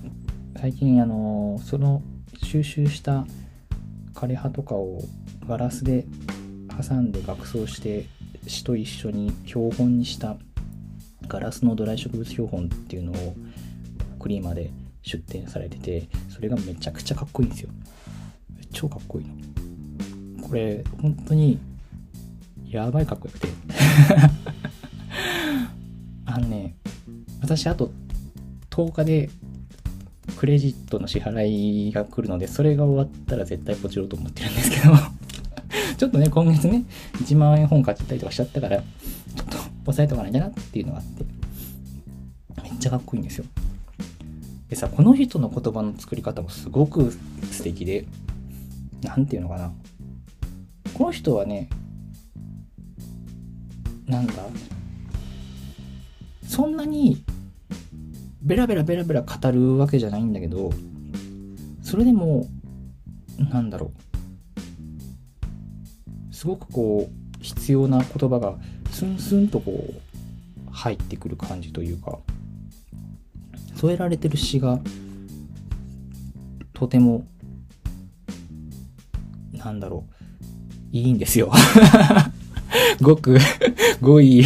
[0.60, 2.02] 最近あの、その
[2.42, 3.26] 収集した
[4.14, 5.02] 枯葉とかを
[5.48, 6.06] ガラスで
[6.88, 8.06] 挟んで額装して
[8.48, 10.38] 詩と一緒に標本にした
[11.28, 13.36] ガラスのドライ植物標本っていうのを
[14.20, 14.72] クリーマで
[15.02, 17.70] 出展されててそれがめちゃくちゃかっこいいんですよ。
[18.72, 20.48] 超かっこいいの。
[20.48, 21.60] これ本当に
[22.68, 23.48] やばいかっこよくて。
[26.26, 26.76] あのね
[27.46, 27.92] 私あと
[28.72, 29.30] 10日で
[30.36, 34.94] クレジットの支払いが来るのでそれが終わったら絶対ポチろうと思ってるんですけど。
[35.98, 36.84] ちょっとね今月ね
[37.14, 38.84] 1万円本買っちゃったりとかしちゃったからちょ
[39.44, 41.24] っと押さえとかないんだなっていうのがあって。
[42.64, 43.46] めっちゃかっこいいんですよ。
[44.68, 47.14] でさこの人の言葉の作り方もすごく
[47.52, 48.06] 素敵で
[49.04, 49.72] 何て言うのかな。
[50.96, 51.70] この人はね
[54.08, 54.34] なんだ
[56.48, 57.24] そんなに
[58.46, 60.72] ベラベラベラベラ語るわけじゃないんだけど
[61.82, 62.48] それでも
[63.38, 63.92] なんだろう。
[66.34, 68.56] すごくこう必要な言葉が
[68.92, 69.94] スンスンとこう
[70.72, 72.20] 入ってくる感じというか
[73.76, 74.80] 添えられてる詩が
[76.74, 77.26] とても
[79.54, 80.16] なんだろう。
[80.96, 81.52] いいんですよ。
[83.02, 83.38] ごく
[84.02, 84.46] ごい。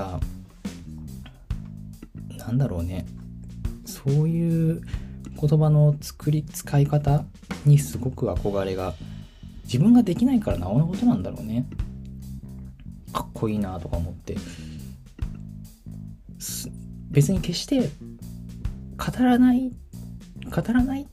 [0.00, 0.20] だか
[2.38, 3.06] なんだろうね。
[3.84, 4.80] そういう
[5.38, 7.24] 言葉の作り使い方
[7.66, 8.94] にすごく憧れが
[9.64, 11.66] 自分ができないからなおのことなんだろうね。
[13.12, 14.36] かっこいいなとか思って。
[17.10, 17.90] 別に決して
[18.96, 19.72] 語らない
[20.44, 21.06] 語らないっ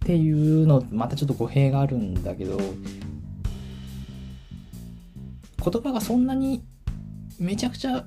[0.00, 2.58] ていうのまたちょっと語弊があるんだけど
[5.62, 6.64] 言葉がそんなに
[7.38, 8.06] めちゃくちゃ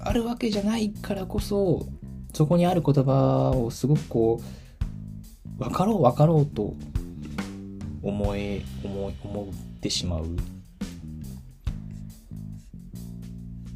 [0.00, 1.86] あるわけじゃないからこそ
[2.32, 4.40] そこにある言葉をすごくこ
[5.60, 6.74] う分かろう分かろうと
[8.02, 10.26] 思え思思ってしまう。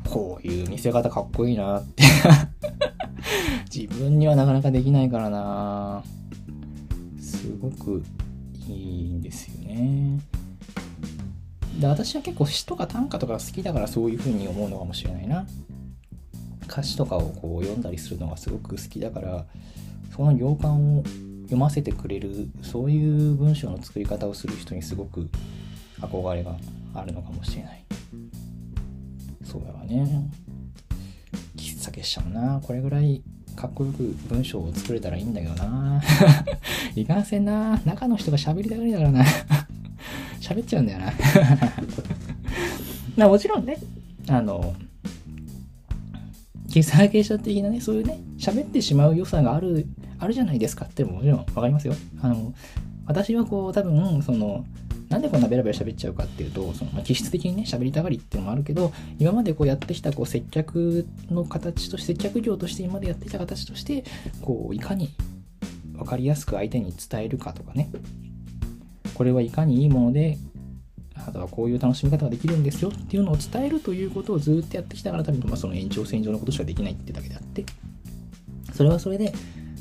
[0.08, 2.04] こういう見せ方かっこいいなって。
[3.72, 6.02] 自分にはなかなかできないからな。
[7.20, 8.02] すごく
[8.68, 10.18] いいんですよね。
[11.80, 15.46] で私は結構詩とか短歌とか好きだからそういう風に思うのかもしれないな。
[16.68, 19.44] 歌詞とかをこう読んだりするのがすごく好きだから
[20.14, 21.04] その行間を
[21.42, 25.28] 読ませてくれるそういう文章の作り方をする人にすごく
[26.00, 26.56] 憧れが
[26.94, 27.84] あるのかもしれない。
[29.44, 30.28] そうだわね。
[31.56, 32.60] 喫茶結社もな。
[32.60, 33.22] これぐらい
[33.54, 36.02] かっこよく文章を作れたらいいんだけどな。
[36.96, 37.80] いかんせんな。
[37.84, 39.24] 中の人が喋りたがりだからな。
[40.46, 41.12] 喋っちゃうんだよな。
[43.16, 43.78] まあもちろんね
[44.28, 44.74] あの
[46.68, 49.86] 喫茶芸者的なねそういうね喋ってしまう良さがある
[50.18, 51.94] あるじゃないですかってもちろん分かりますよ。
[52.20, 52.54] あの
[53.06, 54.64] 私はこう多分その
[55.08, 64.04] なんでこんなベラベラ喋っちゃうかっていうと、そのまあ、気質的にね、喋りたがりっていうのもあるけど、今までこうやってきたこう接客の形として、接客業として今までやってきた形として、
[64.42, 65.10] こう、いかに
[65.92, 67.88] 分かりやすく相手に伝えるかとかね、
[69.16, 70.36] これはいかにいいもので、
[71.14, 77.64] あとはこういう楽しみ方ができるんですよっていうのを伝えるということをずっとやってきたから多分、まあ、その延長線上のことしかできないってだけであって、
[78.74, 79.32] それはそれで、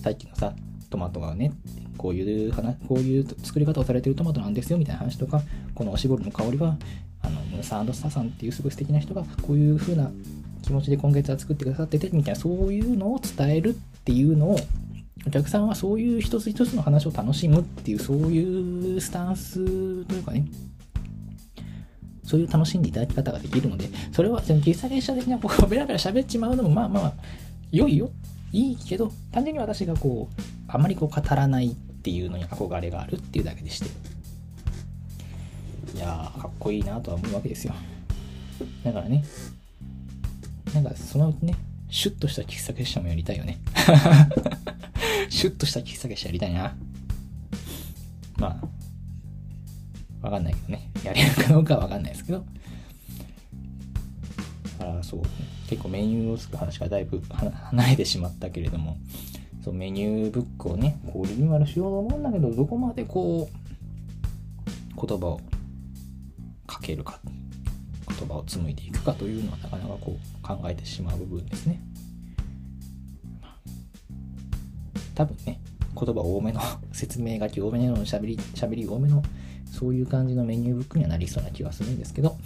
[0.01, 0.53] さっきのさ、
[0.89, 1.51] トマトがね、
[1.97, 5.41] こういう話、こういう作り方をされてるトマトなんですよみたいな話とか、
[5.73, 6.77] このおしぼりの香りは、
[7.21, 10.11] あの、ムーサンスタさんっていうすごい素敵な人が、こういう風な
[10.61, 13.73] 気持ちで今月は作ってくださってて、みたいな、そういうのを伝えるっ
[14.03, 14.59] ていうのを、
[15.28, 19.55] お客さんはそういう一つ一つの話を楽しむっていう、そういうスタンス
[20.05, 20.45] というかね、
[22.23, 27.13] そういう楽しんでいただき方ができるので、それは、喫茶列車的なこうベラベラ喋っちまうのも、まあまあ、
[27.71, 28.09] 良いよ。
[28.51, 33.89] いいけど、単純に私がこう、あまりこう語らないっていうのに憧れがあるっていうだけでして。
[35.95, 37.73] いやー、かっこいいなとは思うわけですよ。
[38.84, 39.23] だからね、
[40.73, 41.55] なんかそのね、
[41.89, 43.59] シュッとした喫茶結社もやりたいよね。
[45.36, 46.73] シュッとした喫茶結社やりたいな。
[48.38, 48.57] ま
[50.21, 50.89] あ、わかんないけどね。
[51.03, 52.45] やれるかどうかはわかんないですけど。
[54.79, 55.21] あそう、
[55.69, 58.95] 結構メニューを作る話がだいぶ離れてしまったけれども、
[59.61, 65.41] そうメニューブックをね、こうリニューアルしようと思うんだけど、どこまでこう、言葉を
[66.71, 67.19] 書けるか。
[68.07, 71.81] 言葉を紡いでいくかというのはなかなかこう考えてしまう部分ですね。
[75.16, 75.59] 多分ね、
[75.95, 76.61] 言葉多めの
[76.91, 79.24] 説明書き多めのしゃべり、しゃべり多めの
[79.72, 82.38] そういう感じのメニューブックにはなりそうな気はするんですけど、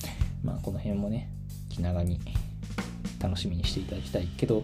[0.43, 1.30] まあこの辺もね、
[1.70, 2.20] 気長に
[3.20, 4.63] 楽しみにしていただきたいけど、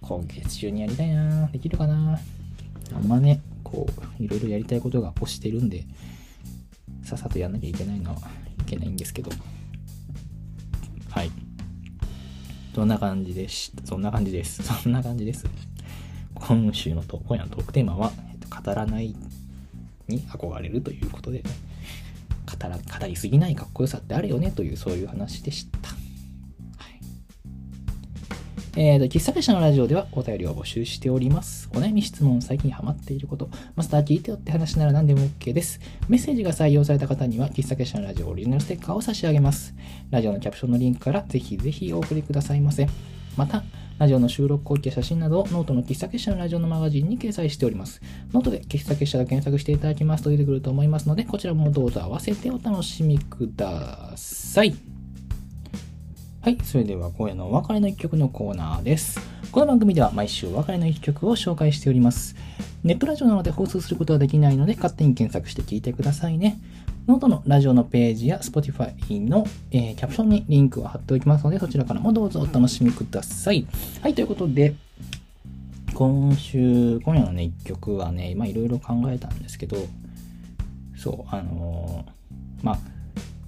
[0.00, 2.18] 今月中にやりたいなできるかな
[2.94, 3.86] あんまね、こ
[4.18, 5.84] う、いろいろやりたいことが押してるんで、
[7.02, 8.18] さっさとやんなきゃいけないのは
[8.60, 9.30] いけないんですけど、
[11.10, 11.30] はい。
[12.74, 13.86] そんな感じでした。
[13.86, 14.62] そんな感じです。
[14.62, 15.46] そんな感じです。
[16.40, 19.14] 今週のと、今夜のトークテーマは、えっと、語らない
[20.08, 25.96] に憧れるということで、語ら語りすぎないかっこよさってあるよねというそういう話でした。
[28.78, 31.70] えーと、喫茶店のラジオではお便りを募集しております。
[31.72, 35.80] お悩み質問、最近ハマっていること、マスター聞いてよって話なら何でも OK です。
[36.10, 39.74] メッセージが採用された方には、喫茶結社のラジオオリジナルステッカーを差し上げます。
[40.10, 42.86] ラジオのキャプションのリンクからぜひぜひお送りくださいませ。
[43.38, 43.64] また、
[43.98, 48.02] ラジオの収録後記や写真などをノートの喫茶結社のラジオのマガジンに掲載しております。
[48.30, 54.74] ノートで喫茶結社と検索していただきますと出てくると思いますので、こちらもどうぞ合わせてお楽しみください。
[56.42, 59.18] はい、それでは今夜のお別れの一曲のコーナーです。
[59.50, 62.36] この番組では毎週お別れの一曲を紹介しております。
[62.84, 66.60] ネットラジオなので放送することはできないので勝手に検索して聞いてくださいね。
[67.06, 73.64] ノートのラジオのページや Spotify の、えー、キャプションにリンクを貼っておきますので、そちらからもどうぞお楽しみください。
[74.02, 74.74] はい、ということで、
[75.94, 79.76] 今週、今夜のね、一曲はね、まあいろいろ考えたんですけど、
[80.96, 82.78] そう、あのー、まあ、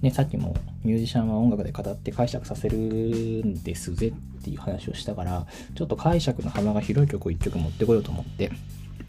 [0.01, 0.55] ね、さっきも
[0.85, 5.45] ミュージシャンは音楽で語って解釈させるんですぜっていう話をしたから、
[5.75, 8.51] ちょっと解釈の幅が広い曲を1曲持ってこようと思って、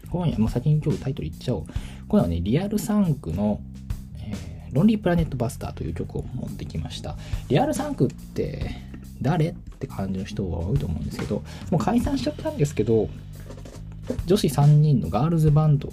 [0.09, 1.65] 今夜、もう先に今日タイトル言っちゃおう。
[2.09, 3.61] 今夜はね、リアルサンクの、
[4.71, 7.17] ロンリープラネットバスターという曲を持ってきました。
[7.49, 8.71] リアルサンクって
[9.21, 9.49] 誰？
[9.49, 13.09] って感じの人が多いと思うんですけど、もう解散しちゃったんですけど、
[14.25, 15.91] 女子3人のガールズバンド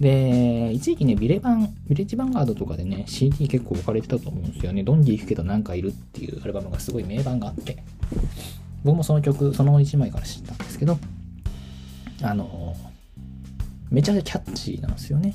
[0.00, 4.84] で、一時期ね、ビレバン、ビレッジヴァンガードとかでね、CD 結構置かれてたと思うんですよね。
[4.84, 7.82] ドンディ行くけどなんかいるっていうアルバムがすごい名盤があって、
[8.84, 10.98] 僕もその曲、その1枚から知ったんですけど、
[12.22, 12.76] あの、
[13.90, 15.34] めちゃくちゃキャッチーなんですよね。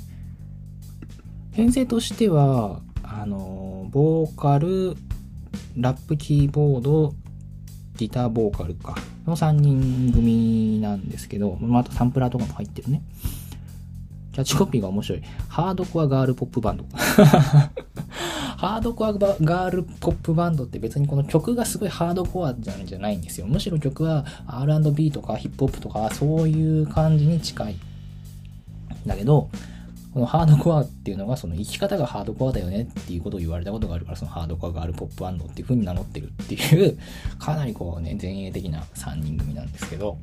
[1.54, 4.96] 編成としては、あの、ボーカル、
[5.78, 7.14] ラップキーボード、
[7.96, 8.96] ギターボーカルか、
[9.26, 13.04] の3人組なんですけど、またサンプラーとかも入ってるね。
[14.34, 15.22] キャッチコピーが面白い。
[15.48, 16.86] ハードコアガールポップバンド。
[18.58, 23.46] ハードコアガールポップバンドって別にこの曲がすごいハードコアじゃじゃないんですよ。
[23.46, 27.76] むしろ曲は R&B とかヒップホップとかそういう感じに近い。
[29.06, 29.50] だけど、
[30.14, 36.98] このハードコアっていうのがその生き方がハードコアだよねっていうことを言われたことがあるから、そのハードコアガールポップバンドっていう風に名乗ってるっていう、
[37.40, 40.20] かなりこうね、前衛的な3人組なんですけど、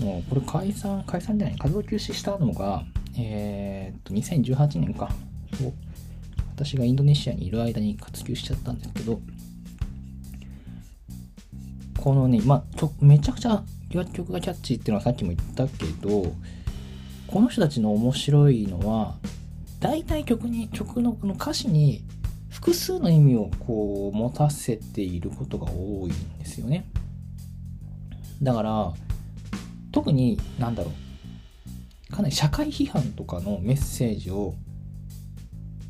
[0.00, 2.84] もうこれ解散、解散じゃない、活動休止したのが、
[3.16, 5.10] えー、っと、2018年か。
[5.56, 5.72] そう
[6.54, 9.20] 私がインドネシアにいる間に活休しちゃったんですけど、
[11.98, 13.62] このね、まあ、めちゃくちゃ
[13.94, 16.32] 楽曲がキャッチーっていうのはさっきも言ったけど、
[17.28, 19.16] この人たちの面白いのは、
[19.80, 22.02] 大体曲に、曲のこの歌詞に
[22.48, 26.86] 複数の意味をこう持たせていることが多いんですよね。
[28.42, 28.92] だから、
[29.92, 30.90] 特に、なんだろ
[32.10, 34.54] う、かなり社会批判とかのメッセージを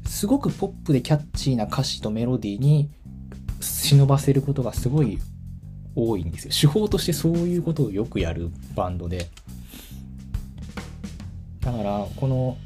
[0.07, 2.91] すごくポップでキャッチーな歌詞とメロディーに
[3.61, 5.21] 忍ばせることがすごい
[5.95, 6.73] 多いんですよ。
[6.73, 9.29] 手法としてそういうことをよくやるバンドで。
[11.73, 12.57] だから、この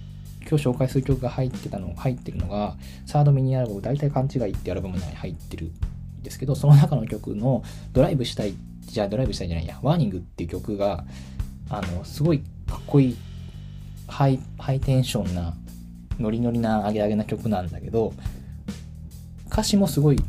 [0.48, 2.76] 今日紹介する曲が入ってたの、入ってるのが、
[3.06, 5.72] サードミニアルバム、大体勘違いってアルバム内に入ってる
[6.20, 11.04] んですけど、その中の曲のドライブしたい、じゃあドライブしたいじゃないや、ワーニングっていう曲が、
[11.68, 12.40] あの、すごい
[12.72, 13.16] かっこいい
[14.12, 15.54] ハイハイテンションな
[16.18, 18.12] ノリノリなアゲアゲな曲なんだけど
[19.50, 20.20] 歌詞もすごい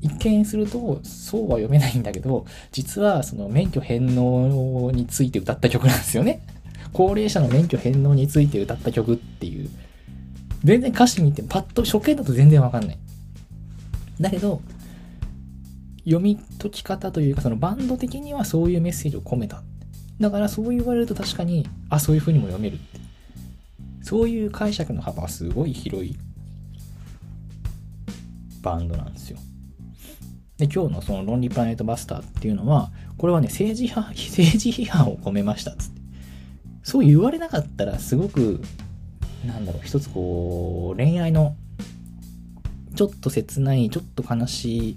[0.00, 6.42] 一見するとそうは読めないんだけど実はその免許返納について歌った曲なんですよね。
[6.96, 9.68] 高齢者の免許返納について歌った曲っていう
[10.64, 12.98] 全然歌詞見てパッと初見だと全然わかんない
[14.20, 14.62] だけど
[16.04, 19.62] 読み解き方というかそのバンド的にはそういうメッセージを込めた
[20.20, 23.00] だからそう言われると確かに、あ、そういう風にも読めるって。
[24.02, 26.16] そういう解釈の幅はすごい広い
[28.62, 29.38] バンドなんですよ。
[30.56, 35.95] で、今日のその論理プラネットバスターっていうのは、これはね、政治派、政治批判を込めましたっつって。
[36.86, 38.60] そう言われなかったら、すごく、
[39.44, 41.56] なんだろう、一つこう、恋愛の
[42.94, 44.96] ちょっと切ない、ちょっと悲しい、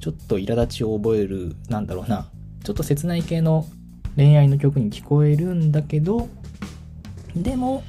[0.00, 2.28] ちょっと苛立ちを覚える、なんだろうな、
[2.62, 3.64] ちょっと切ない系の
[4.16, 6.28] 恋愛の曲に聞こえるんだけど、
[7.34, 7.84] でも、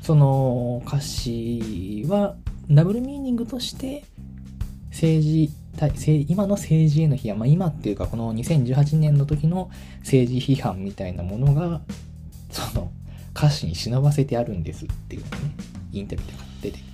[0.00, 2.34] その歌詞は
[2.70, 4.04] ダブルミーニングとして
[4.90, 5.52] 政治
[6.30, 11.82] 今の政治への批判、まあ、今っていうかこの2018年の時の政治批判みたいなものが
[12.50, 12.92] その
[13.34, 15.36] 歌詞に忍ばせてあるんですっていうのね
[15.92, 16.86] インタビューで買って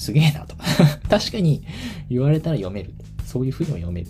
[0.00, 0.56] すげえなと。
[1.10, 1.62] 確かに
[2.08, 2.94] 言われたら読める。
[3.26, 4.08] そういう風にも読める。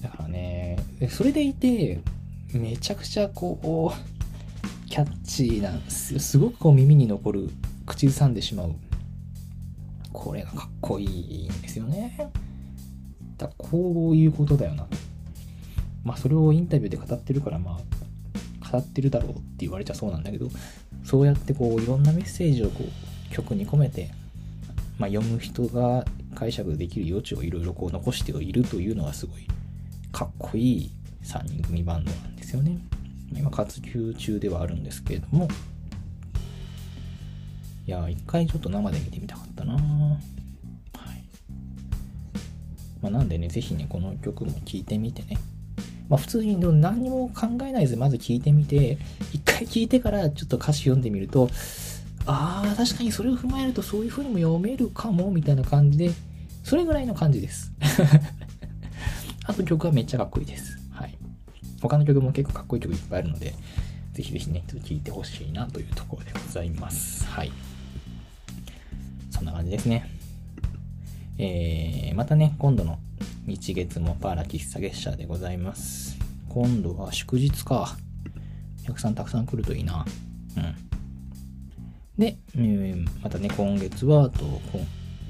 [0.00, 0.78] だからね
[1.10, 2.00] それでいて
[2.52, 7.50] めちゃくちゃこうキャッチーなんですすごくこう耳に残る
[7.84, 8.74] 口ずさんでしまう。
[10.14, 12.30] これがかっこいいんですよね。
[13.36, 14.86] だこういうことだよな。
[16.02, 17.95] まあそれをインタビューで語ってるからまあ
[18.70, 20.48] 語ってるだろうって言われちゃそうなんだけど
[21.04, 24.10] そうやってこういろんなメッセージをこう曲に込めて、
[24.98, 26.04] まあ、読む人が
[26.34, 29.46] 解釈できる余地をいろいろこう残しているというのはすごい
[30.12, 30.90] かっこいい
[31.24, 32.78] 3人組バンドなんですよね。
[33.32, 35.48] 今活休中ではあるんですけれども
[37.86, 39.80] いや一回ちょっと生で見てみたかったなはい。
[43.00, 45.38] まあ、なんでね、ぜひね、この曲も聴いてみてね。
[46.08, 48.98] まあ普通に何も考えないでまず聴いてみて、
[49.32, 51.48] 一回聴いてからちょっと歌詞読んでみると、
[52.26, 56.10] ああ、確かにそれを踏まえるとそういう風にも読めるかも、みたいな感じで、
[56.64, 57.72] それぐらいの感じです。
[59.46, 60.76] あと曲はめっちゃかっこいいです。
[60.90, 61.16] はい。
[61.80, 63.54] 他の曲も結構かっこいい曲いっぱいあるので、
[64.12, 67.24] ぜひぜひね、ちょっと聴いてほしいなというところでございます。
[67.26, 67.52] はい。
[69.30, 70.10] そんな感じですね。
[71.38, 72.98] えー、またね、今度の
[73.46, 76.18] 日月もパーラ喫茶月謝でございます。
[76.48, 77.96] 今度は祝日か。
[78.82, 80.04] お客さんたくさん来るといいな。
[80.56, 80.74] うん。
[82.18, 84.44] で、えー、またね、今月は、と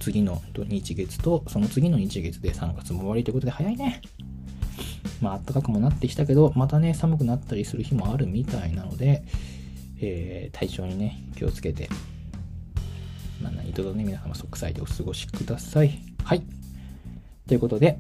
[0.01, 4.01] 次の日月と、その次の日月で3月も終わりということで早いね。
[5.21, 9.25] まあ、暖かくもなってきたけど、またね、寒くなったりする日もあるみたいなので、
[10.01, 11.89] えー、体調にね、気をつけて
[13.43, 16.01] まあ、何卒ね、皆様即歳でお過ごしください。
[16.25, 16.43] はい。
[17.47, 17.99] ということで、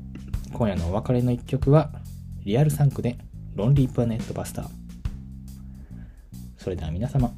[0.52, 1.90] 今夜のお別れの一曲は、
[2.44, 3.16] リアルサンクで、
[3.54, 4.68] ロンリープラネットバスター。
[6.58, 7.32] それでは皆様、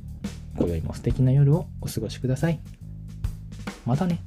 [0.57, 2.61] 今宵も素敵な夜をお過ごしください。
[3.85, 4.21] またね。